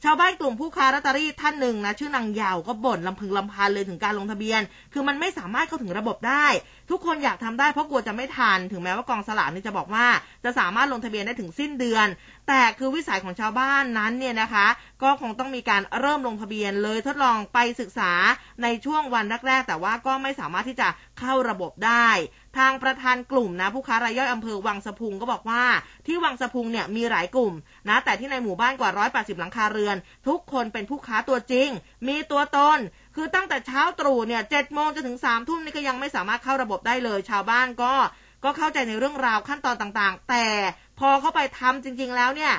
[0.04, 4.62] ชาวบ้านกลุ่มผู้ค้าลอตเตอรี่ท่านหนึ่งนะชื่อนางยาวก็บ่นลำพึงลำพันเลยถึงการลงทะเบียน
[4.94, 6.46] คือมันไม่สามารถเข้าถึงระบบได้
[6.90, 10.06] ทุกคนอยากทำได้เพราะกลัวจะไม่ทัน ถึงแม้ว่ากองสลากนี่จะบอกว่า
[10.44, 12.08] จะสามารถลงทะเบียนได้ถึงสิ้นเดือน
[12.48, 14.68] แต่คือวิสัยของชาวบ้านนั้นเนี่ยนะคะ
[15.04, 18.12] ก็คงต้องมีการเริ่มลงทะเบียนเลยทดลองไปศึกษา
[18.64, 20.88] ในช่วงวันแรกๆแต่ว่าก็ไม่สามารถที่จะ
[21.20, 22.10] เข้าระบบได้
[22.58, 25.64] ทางประธานกลุ่มนะผู้ค้ารายย่อยอำเภอวังสะพุงก็บอกว่า
[26.08, 27.54] ที่วังสะพุงเนี่ยมีหลายกลุ่ม
[27.90, 29.96] นะแต่ที่ในหมู่บ้านกว่า 180 หลังคาเรือน
[30.28, 31.70] ทุกคนเป็นผู้ค้าตัวจริง
[32.08, 32.80] มีตัวตน
[33.16, 37.94] คือตั้งแต่เช้าตรู่เนี่ยเจ็ดโมงจนถึงสามทุ่มนี่ก็ยังไม่สามารถเข้าระบบได้เลย ชาวบ้านก็
[38.44, 40.48] ก็เข้าใจในเรื่องราวขั้นตอนต่างๆ แต่
[41.00, 42.54] พอเข้าไปทำจริง ๆ แล้วเนี่ย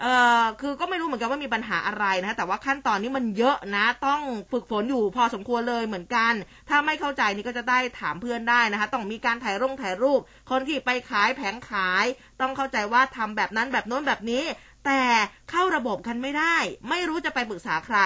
[0.00, 4.22] เอ่อคือก็ไม่รู้เหมือนกันว่ามีปัญหาอะไรนะแต่ว่าขั้นตอนนี้มันเยอะนะ ต้อง
[4.52, 6.32] ฝึกฝนอยู่พอสมควรเลยเหมือนกัน
[6.68, 10.20] ถ้าไม่เข้าใจนี่ก็จะได้ถามเพื่อนได้นะคะ ต้องมีการถ่ายรงถ่ายรูป
[10.50, 12.04] คนที่ไปขายแผงขาย
[12.40, 14.44] ต้องเข้าใจว่าทำแบบนั้นแบบโน้นแบบนี้
[14.86, 15.02] แต่
[15.50, 16.56] เข้าระบบกันไม่ได้
[16.88, 17.98] ไม่รู้จะไปปรึกษาใคร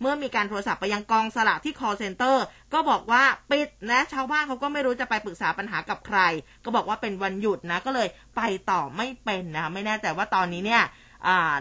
[0.00, 2.36] เมื่อมีการโทรศัพท์ไปยังกองสลากที่ call center
[2.72, 6.18] ก็บอกว่าปิดนะชาวบ้านเขาก็ไม่รู้จะไปปรึกษาปัญหากับใคร
[6.64, 8.40] ก็บอกว่าเป็นวันหยุดนะก็เลยไป
[8.70, 10.82] ต่อไม่เป็นนะ ไม่แน่ใจว่าตอนนี้เนี่ย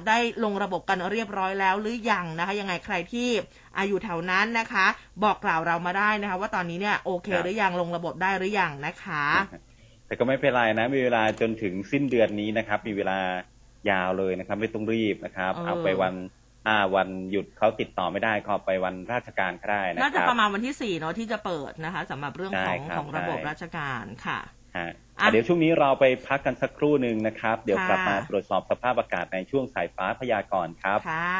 [0.08, 3.30] ได้ลงระบบกันเรียบร้อยแล้วหรือยังนะคะ ยังไงใครที่
[3.78, 4.86] อายุแถวนั้นนะคะ
[5.24, 9.26] บอกกล่าวเรามาได้นะคะ ว่าตอนนี้เนี่ยโอเคหรือยังลงระบบได้หรือยังนะคะ
[10.08, 13.20] แต่ก็ไม่เป็นไรนะ มีเวลาจนถึงสิ้นเดือนนี้นะครับ มีเวลา
[13.90, 16.14] ยาวเลยนะครับ ไม่ต้องรีบนะครับ เอาไปวัน
[16.68, 24.40] อ่าวันหยุดเขาติดต่อไม่ได้ก็ไปวันราชการก็ได้นะครับน่าจะประมาณวันที่สี่เนาะที่จะเปิดนะคะสำหรับเรื่องของของระบบราชการค่ะ
[25.32, 31.38] เดี๋ยวช่วงนี้เราไปพักกันสักครู่หนึ่งนะครับ เดี๋ยวกลับมาตรวจสอบสภาพอากาศในช่วงสายฟ้าพยากรณ์ครับค่ะ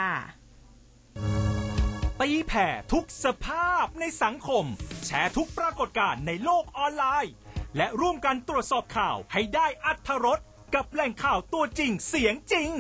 [2.20, 4.66] ตีแผ่ทุกสภาพในสังคม
[5.06, 7.34] แชร์ทุกปรากฏการณ์ในโลกออนไลน์
[7.78, 10.40] และร่วมกันตรวจสอบข่าวให้ได้อัธรส
[10.76, 12.72] กับแหล่งข่าวตัวจริงเสียงจริง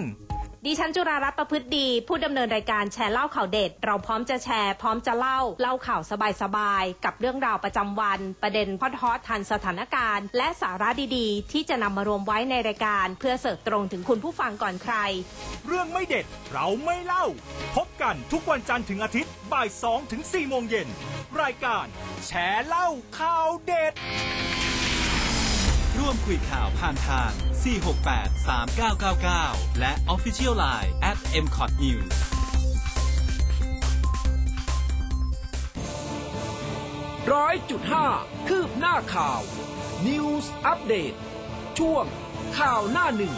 [0.67, 6.01] ดิฉันจุรารัตน์ประพฤติดี ผู้ดำเนินรายการแชร์เล่าข่าวเด็ด เราพร้อมจะแชร์ พร้อมจะเล่า เล่าข่าว
[6.41, 14.95] สบายๆ กับเรื่องราวประจำวัน ประเด็นพอดฮอตทันสถานการณ์ และสาระดีๆ ที่จะนำมารวมไว้ในรายการ เพื่อเสิร์ฟตรงถึงคุณผู้ฟังก่อนใคร
[15.67, 17.25] เรื่องไม่เด็ดเราไม่เล่า
[17.75, 20.87] พบกันทุกวันจันทร์ถึงอาทิตย์บ่าย2ถึง4โมงเย็น
[21.41, 21.85] รายการ
[22.25, 22.87] แชร์เล่า
[23.19, 23.93] ข่าวเด็ด
[25.97, 27.31] ร่วมคุยข่าวผ่านทาง
[27.63, 28.29] 468
[28.69, 32.13] 3999 และ Official Line at m c o t News
[37.33, 38.07] ร้อยจุดห้า
[38.47, 39.41] คืบหน้าข่าว
[40.07, 41.17] News Update
[41.77, 42.05] ช่วง
[42.57, 43.35] ข่าวหน้าหนึ่ง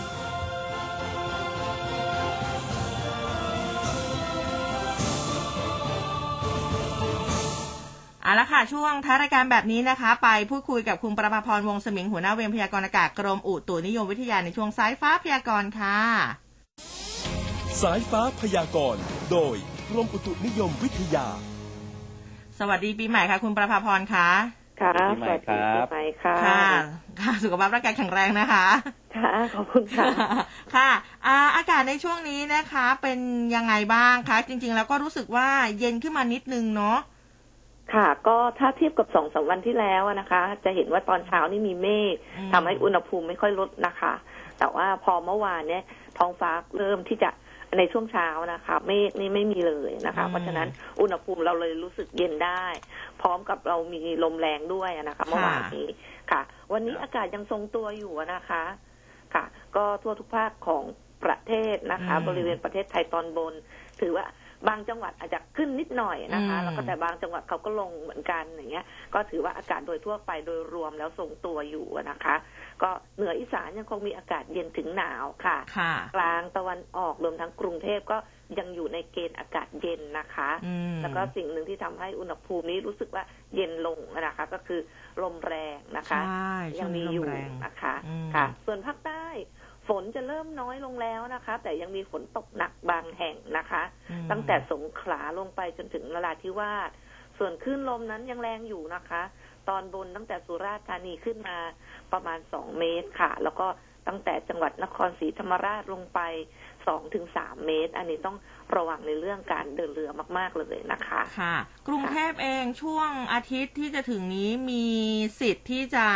[8.25, 15.99] เอาละค่ะ ช่วงท้ายรายการแบบนี้นะคะ ไปพูดคุยกับคุณประภพรวงสมิงหัวหน้าเวรพยากรณ์อากาศกรมอุตุนิยมวิทยาในช่วงสายฟ้าพยากรณ์ค่ะ
[17.81, 19.01] สายฟ้าพยากรณ์
[19.31, 19.55] โดย
[19.89, 21.27] กรมอุตุนิยมวิทยา
[22.59, 24.29] สวัสดีปีใหม่ค่ะ คุณประภพรค่ะ
[24.81, 26.35] ค่ะสวัสดีปีใหม่ค่ะ
[27.21, 28.67] ค่ะ สุขภาพร่างกายแข็งแรงนะคะ
[29.15, 30.07] ค่ะ ขอบคุณค่ะ
[30.75, 30.89] ค่ะ
[31.55, 33.19] อากาศในช่วงนี้นะคะ เป็น
[33.55, 35.49] ยังไงบ้างคะ จริง ๆ แล้วก็รู้สึกว่า
[35.79, 36.99] เย็นขึ้นมานิดนึงเนาะ
[37.93, 42.15] ค่ะ ก็ถ้าเทียบกับสองสาวันที่แล้วนะคะ จะเห็นว่าตอนเช้านี่มีเมฆ
[42.53, 44.13] ทำให้อุณหภูมิไม่ค่อยลดนะคะ
[44.59, 45.83] แต่ว่าพอเมื่อวานเนี่ย
[46.17, 47.29] ท้องฟ้าเริ่มที่จะ
[47.77, 50.67] ในช่วงเช้านะคะ เมฆนี่ไม่มีเลยนะคะ เพราะฉะนั้น
[51.01, 52.65] อุณหภูมิเราเลยรู้สึกเย็นได้
[53.21, 55.87] พร้อมกับเรามีลมแรงด้วยนะคะเมื่อวานนี้
[56.31, 56.41] ค่ะ
[56.73, 58.63] วันนี้อากาศยังทรงตัวอยู่นะคะ
[59.33, 59.43] ค่ะ
[59.75, 60.83] ก็ทั่วทุกภาคของ
[61.25, 63.53] ประเทศนะคะ บริเวณประเทศไทยตอนบน
[64.01, 64.25] ถือว่า
[64.67, 72.35] บางจังหวัดอาจจะขึ้นนิดหน่อยนะคะ แล้วก็แต่บางจังหวัดเขาก็ลงเหมือนกันอย่างเงี้ย ก็ถือว่าอากาศโดยทั่วไปโดยรวมแล้วทรงตัวอยู่นะคะ
[72.83, 75.57] ก็เหนืออีสานยังคงมีอากาศเย็นถึงหนาวค่ะ
[76.15, 78.17] กลางตะวันออกรวมทั้งกรุงเทพก็
[78.59, 80.49] ยังอยู่ในเกณฑ์อากาศเย็นนะคะ
[81.01, 83.23] แล้วก็สิ่งหนึ่งที่ทำให้อุณหภูมินี้รู้สึกว่า
[83.55, 84.79] เย็นลงนะคะ ก็คือ
[85.21, 86.21] ลมแรงนะคะ
[86.79, 87.25] ยังมีอยู่
[87.65, 87.95] นะคะ
[88.35, 89.25] ค่ะ ส่วนภาคใต้
[89.87, 93.83] ฝนจะเริ่มน้อยลงแล้วนะคะ แต่ยังมีฝนตกหนักบางแห่งนะคะ
[94.31, 96.89] ตั้งแต่สงขลาลงไปจนถึงนราธิวาส
[97.37, 99.21] ส่วนคลื่นลมนั้นยังแรงอยู่นะคะ
[99.69, 101.57] ตอนบนตั้งแต่สุราษฎร์ธานีขึ้นมา
[102.11, 103.67] ประมาณสองเมตรค่ะ แล้วก็
[104.07, 106.19] ตั้งแต่จังหวัดนครศรีธรรมราชลงไป
[106.87, 108.37] สองถึงสามเมตร อันนี้ต้อง
[108.75, 111.55] ระวังในเรื่องการเดินเรือมาก ๆ เลยนะคะค่ะ
[111.87, 114.85] กรุงเทพเองช่วงอาทิตย์ที่จะถึงนี้มี
[115.41, 116.07] สิทธิ์ที่จะ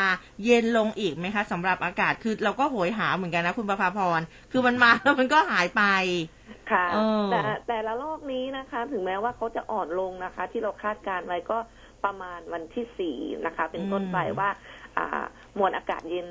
[0.45, 5.84] เย็นลงอีกไหมคะสำหรับอากาศคือเราก็โหยหาเหมือนกันนะคุณประภาพร คือมันมาแล้วมันก็หายไป
[6.72, 6.86] ค่ะ
[7.32, 11.57] แต่แต่ละโลกนี้นะคะ ถึงแม้ว่าเขาจะอ่อนลงนะคะ ที่เราคาดการไว้ก็
[12.05, 14.49] ประมาณวันที่สี่นะคะ เป็นต้นไปว่า
[14.97, 15.24] อ่า
[15.57, 16.28] มวลอากาศเย็น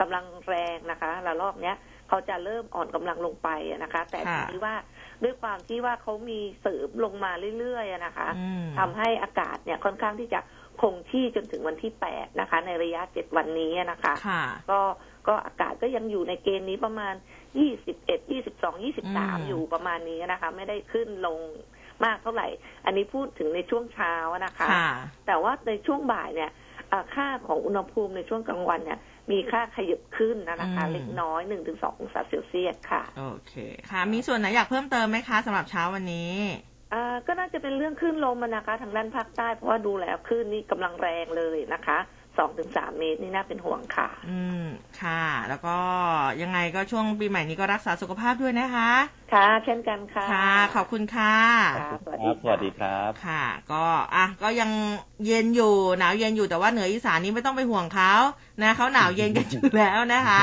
[0.00, 1.76] กำลังแรงนะคะละลอกเนี้ย
[2.12, 3.48] เขาจะเริ่มอ่อนกำลังลงไป
[3.82, 4.74] นะคะ แต่ทีว่า
[5.22, 8.28] ด้วยความที่ว่าเขามีเสริมลงมาเรื่อยๆนะคะ
[8.78, 10.40] ทำให้อากาศเนี่ยค่อนข้างที่จะ
[10.80, 14.14] คงที่จนถึงวันที่แปดนะคะ ในระยะเจ็ดวันนี้นะคะ
[14.70, 14.80] ก็
[15.28, 17.14] ก็อากาศก็ยังอยู่ในเกณฑ์นี้ประมาณ
[17.58, 21.38] ยี่สิบเอ็ดยี่สิบสองยี่สิบสามอยู่ประมาณนี้นะคะ ไม่ได้ขึ้นลง
[22.04, 22.48] มากเท่าไหร่
[22.84, 24.14] อันนี้พูดถึงในช่วงเช้า
[24.46, 24.68] นะคะ
[25.26, 26.50] แต่ว่าในช่วงบ่ายเนี่ย
[26.92, 28.98] อ่าค่าของอุณหภูมิในช่วงกลางวันเนี่ย
[29.32, 33.54] มีค่าขยับขึ้นนะนะคะอืมเล็กน้อยหนึ่งถึงสององศาเซลเซียสค่ะ โอเค
[33.90, 36.34] ค่ะ มีส่วนไหนอยากเพิ่มเติมไหมคะสำหรับเช้าวันนี้
[36.92, 41.98] อ่าก็น่าจะเป็นเรื่องคลื่นลมอะนะคะ ทางด้านภาคใต้เพราะว่าดูแล้วคลื่นนี่กำลังแรงเลยนะคะ
[42.38, 44.64] สองถึงสามเมตรนี่น่าเป็นห่วงค่ะ อืม
[45.02, 45.76] ค่ะ แล้วก็
[46.42, 48.90] ยังไงก็ช่วงปีใหม่นี้ก็รักษาสุขภาพด้วยนะคะ
[49.32, 51.36] ค่ะ เช่นกันค่ะ ค่ะ ขอบคุณค่ะ
[51.80, 54.70] ค่ะสวัสคดีรับสวัสดีค่ะครับ ค่ะ ก็อะก็ยัง
[55.26, 58.12] เย็นอยู่หนาวเย็นอยู่แต่ว่าเหนืออีสานนี้ไม่ต้องไปห่วงเขา
[58.62, 60.42] นะเขาหนาวเย็นกันอยู่แล้วนะคะ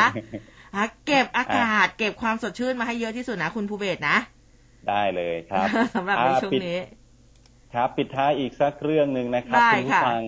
[0.75, 4.17] อะเก็บอากาศเก็บความสดชื่นมาให้เยอะที่สุดนะคุณภูเบศรนะ
[4.87, 6.77] ได้เลยครับสำหรับในอ่าช่วงปิดนี้
[7.73, 10.21] ครับ ปิดท้ายอีกสักเรื่องหนึ่งนะครับได้คุณผู้ค่ะฟัง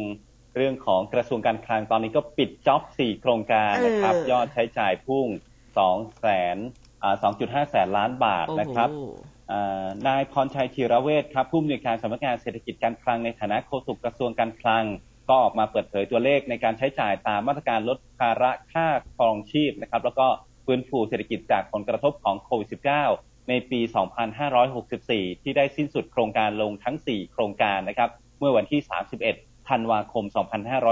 [0.55, 5.27] เรื่องของกระทรวงการคลังตอนนี้ก็ปิดจ็อบสี่โครงการนะครับเออยอดใช้จ่ายพุ่ง
[5.77, 6.57] สองแสน
[7.03, 8.89] อ่าสองจุดห้าแสนล้านบาทโอ้โหนะครับ
[9.51, 14.85] อ่านายพรชัยธีระเวชครับผู้อำนวยการสำนักงานเศรษฐกิจการคลังในฐานะโฆษกกระทรวงการคลัง
[15.29, 20.27] ก็ออกมาเปิดเผยตัวเลขในการใช้จ่ายตามมาตรการลดภาระค่าครองชีพนะครับ แล้วก็
[20.65, 22.69] ฟื้นฟูเศรษฐกิจจากผลกระทบของโควิด
[23.09, 23.79] -19 ในปี
[24.61, 28.81] 2564 ที่ได้สิ้นสุดโครงการลงทั้ง 4 โครงการนะครับ เมื่อวันที่
[29.21, 30.25] 31 ธันวาคม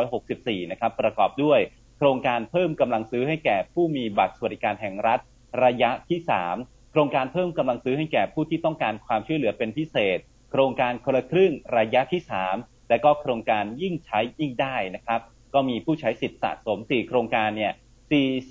[0.01, 1.59] 2564 นะครับ ประกอบด้วย
[1.97, 5.19] โครงการเพิ่มกำลังซื้อให้แก่ผู้มีบัตรสวัสดิการแห่งรัฐ
[5.63, 6.19] ระยะที่
[6.55, 10.17] 3 โครงการเพิ่มกำลังซื้อให้แก่ผู้ที่ต้องการความช่วยเหลือเป็นพิเศษ
[10.51, 12.21] โครงการคนละครึ่งระยะที่
[12.55, 15.21] 3 และก็โครงการยิ่งใช้ยิ่งได้นะครับ
[15.53, 17.71] ก็มีผู้ใช้สิทธิ์สะสม 4 โครงการเนี่ย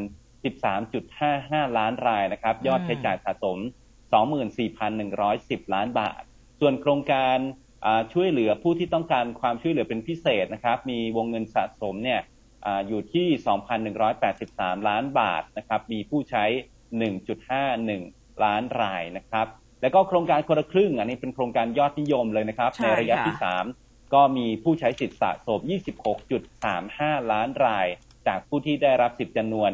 [0.86, 3.58] 13.55 ล้านรายนะครับ ยอดใช้จ่ายสะสม
[4.66, 6.22] 24,110 ล้านบาท
[6.60, 7.38] ส่วนโครงการ
[8.12, 12.20] ช่วยเหลือผู้ที่ต้องการความช่วยเหลือเป็นพิเศษนะครับ มีวงเงินสะสมเนี่ย
[12.66, 13.26] ออยู่ที่
[14.08, 16.44] 2,183 ล้านบาทนะครับ มีผู้ใช้
[17.24, 19.46] 1.51 ล้านรายนะครับ
[19.84, 23.36] แล้วก็โครงการคนละครึ่ง อันนี้เป็นโครงการยอดนิยมเลยนะครับใช่ในระยะค่ะที่
[23.74, 25.60] 3ก็มีผู้ใช้สิทธิ์สะสม
[26.46, 27.86] 26.35 ล้านราย
[28.26, 29.70] จากผู้ที่ได้รับสิทธิ์จำนวน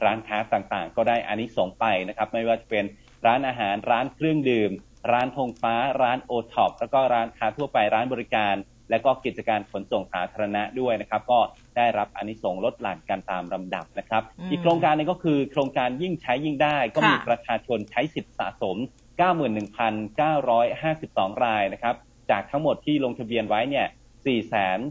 [0.05, 2.85] ร้านค้าต่างๆ ก็ได้อานิสงส์ไปนะครับ ไม่ว่าจะเป็น
[3.25, 4.71] ร้านอาหารร้านเครื่องดื่ม
[5.11, 8.55] ร้านธงฟ้า ร้านโอท็อปแล้วก็ร้านค้าทั่วไปร้านบริการ
[8.89, 11.39] และก็กิจการขนส่งสาธารณะด้วยนะครับ ก็
[11.77, 18.77] ได้รับอานิสงส์ลดหลั่นกันตามลำดับนะครับอืมอีกโครงการหนึงก็คือโครงการยิ่งใช้ยิ่งได้ ก็มีค่ะประชาชนใช้สิทธิ์สะสม
[19.19, 21.95] 91,952 รายนะครับ
[22.31, 23.87] จากทั้งหมดที่ลงทะเบียนไว้เนี่ย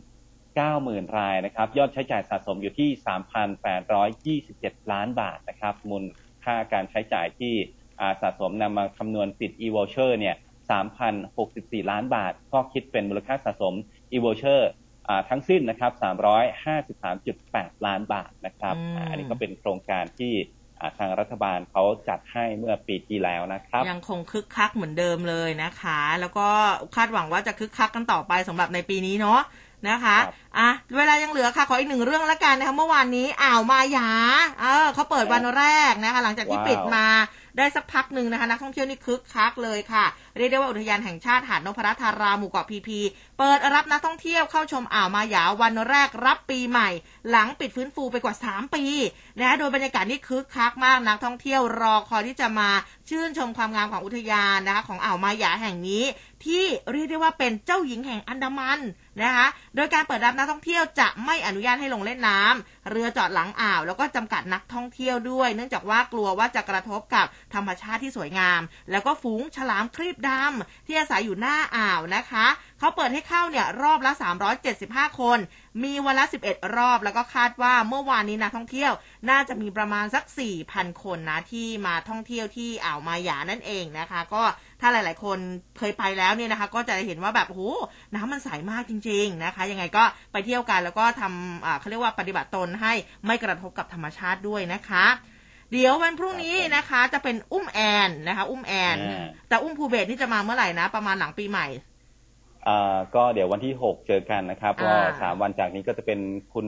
[0.07, 2.91] 490,000 รายนะครับ ยอดใช้จ่ายสะสมอยู่ที่
[4.53, 6.05] 3,827 ล้านบาทนะครับ มูล
[6.45, 7.55] ค่าการใช้จ่ายที่
[8.01, 10.37] อ่าสะสมนำมาคำนวณสิทธิ์ e-voucher เนี่ย
[11.13, 13.75] 3,064 ล้านบาท ก็คิดเป็นมูลค่าสะสม
[14.13, 14.61] e-voucher
[15.09, 15.93] อ่าทั้งสิ้นนะครับ
[17.15, 20.47] 353.8 ล้านบาทนะครับอืมอ่าอันนี้ก็เป็นโครงการที่อ่า
[20.99, 26.49] ทางรัฐบาลเขาจัดให้เมื่อปีที่แล้วนะครับ ยังคงคึกคักเหมือนเดิมเลยนะคะ แล้วก็
[26.97, 29.41] คาดหวังว่าจะคึกคักกันต่อไปสำหรับในปีนี้เนาะ
[29.89, 34.11] นะคะครับอะเวลายังเหลือค่ะ ขออีกหนึ่งเรื่องละกันนะคะเมื่อวานนี้อ่าวมาหยา
[34.61, 37.07] เออเขาเปิดวันแรกนะคะ หลังจากที่ว้าวปิดมา
[37.59, 40.05] ได้สักพักหนึ่งนะคะนักท่องเที่ยวนี่คึกคักเลยค่ะ
[40.37, 43.01] เรียกได้ว่าอุทยานแห่งชาติหาดนพรัตน์ธาราหมู่เกาะพีพี
[43.39, 46.89] เปิดรับนักท่องเที่ยวเข้าชมอ่าวมาหยาวันแรกรับปีใหม่
[47.31, 48.85] หลังปิดฟื้นฟูไปกว่า 3 ปี
[49.39, 52.71] นะคะโดยบรรยากาศนี่คึกคักมากนักท่องเที่ยวรอคอยที่จะมา
[53.09, 56.05] ชื่นชมความงามของอุทยานนะคะของอ่าวมาหยาแห่งนี้
[56.45, 58.81] ที่เรียกได้ว่าเป็นเจ้าหญิงแห่งอันดามัน
[59.23, 59.47] นะคะ
[59.77, 68.61] โดยการเปิดรับนักท่องเที่ยวจะไม่อนุญาตให้ลงเล่นน้ำเรือจอดหลังอ่าว แล้วก็จำกัดนักท่องเที่ยวด้วย เนื่องจากว่ากลัวว่าจะกระทบกับธรรมชาติที่สวยงาม
[68.91, 72.47] แล้วก็ฝูงฉลามครีบดำที่อาศัยอยู่หน้าอ่าวนะคะ
[72.79, 74.13] เขาเปิดให้เข้าเนี่ยรอบละ
[74.67, 75.39] 375 คน
[75.83, 78.93] มีวันละ 11 รอบ แล้วก็คาดว่าเมื่อวานนี้นักท่องเที่ยว
[79.31, 80.25] น่าจะมีประมาณสัก
[80.65, 84.43] 4,000 คนนะที่มาท่องเที่ยวที่อ่าวมายานั่นเองนะคะ ก็
[84.81, 85.39] ถ้าหลาย ๆ คน
[85.79, 87.63] เคยไปแล้วเนี่ยนะคะ ก็จะเห็นว่าแบบโอ้โห
[88.15, 92.93] น้ำมันใสมากจริง ๆ นะคะ ยังไงก็ไปเที่ยวกันแล้วก็ทำอ่าเขาเรียกว่าปฏิบัติตนให้
[93.27, 95.07] ไม่กระทบกับธรรมชาติด้วยนะคะ
[95.73, 101.67] เดี๋ยววันพรุ่งนี้นะคะจะเป็นอุ้มแอนนะคะ อุ้มแอนอ่าแต่อุ้มภูเบศนี่จะมาเมื่อไหร่นะ ประมาณหลังปีใหม่
[102.69, 106.19] อ่าก็เดี๋ยววันที่6เจอกันนะครับก็อ่าสามวันจากนี้ก็จะเป็น
[106.55, 106.67] คุณ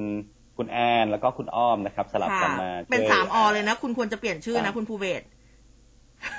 [0.56, 5.22] คุณคุณแอนแล้วก็คุณอ้อมนะครับ สลับค่ะกันมาเป็นช่วยสามอเลยนะ คุณควรจะเปลี่ยนชื่อนะคุณภูเบศ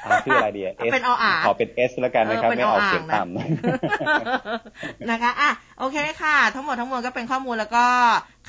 [0.05, 7.85] อ่าชื่ออะไรดีอะ S เป็นออ่างขอเป็น S แล้วกันนะครับเออเป็นไม่เอาออ่างเสียงนะต่ำนะคะ อะ โอเคค่ะ ทั้งหมดทั้งมวลก็เป็นข้อมูลแล้วก็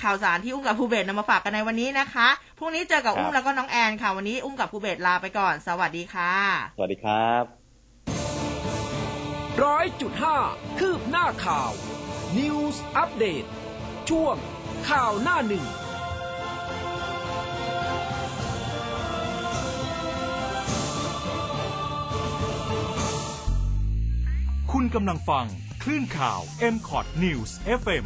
[0.02, 2.28] ข่าวสารที่อุ้มกับภูเบศนำมาฝากกันในวันนี้นะคะ
[2.58, 6.34] พรุ่งนี้เจอกับครับอุ้มแล้วก็น้องแอนค่ะ วันนี้อุ้มกับภูเบศลาไปก่อน สวัสดีค่ะ
[6.76, 7.44] สวัสดีครับ
[9.64, 10.36] ร้อยจุดห้า
[10.78, 11.70] คืบหน้าข่าว
[12.38, 13.46] News Update
[14.10, 14.36] ช่วง
[14.88, 15.64] ข่าวหน้าหนึ่ง
[24.76, 25.46] คุณกำลังฟัง
[25.82, 26.40] คลื่นข่าว
[26.74, 27.50] m c o t News
[27.80, 28.04] FM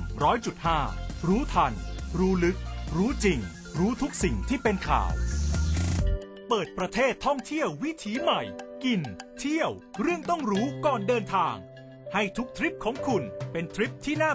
[0.62, 1.72] 100.5 รู้ทัน
[2.18, 2.56] รู้ลึก
[2.96, 3.38] รู้จริง
[3.78, 5.12] รู้ทุกสิ่งที่เป็นข่าว
[6.48, 8.42] เปิดประเทศท่องเที่ยววิถีใหม่
[8.84, 9.00] กิน
[9.38, 11.54] เที่ยว เรื่องต้องรู้ก่อนเดินทาง
[12.14, 14.24] ให้ทุกทริปของคุณเป็นทริปที่น่า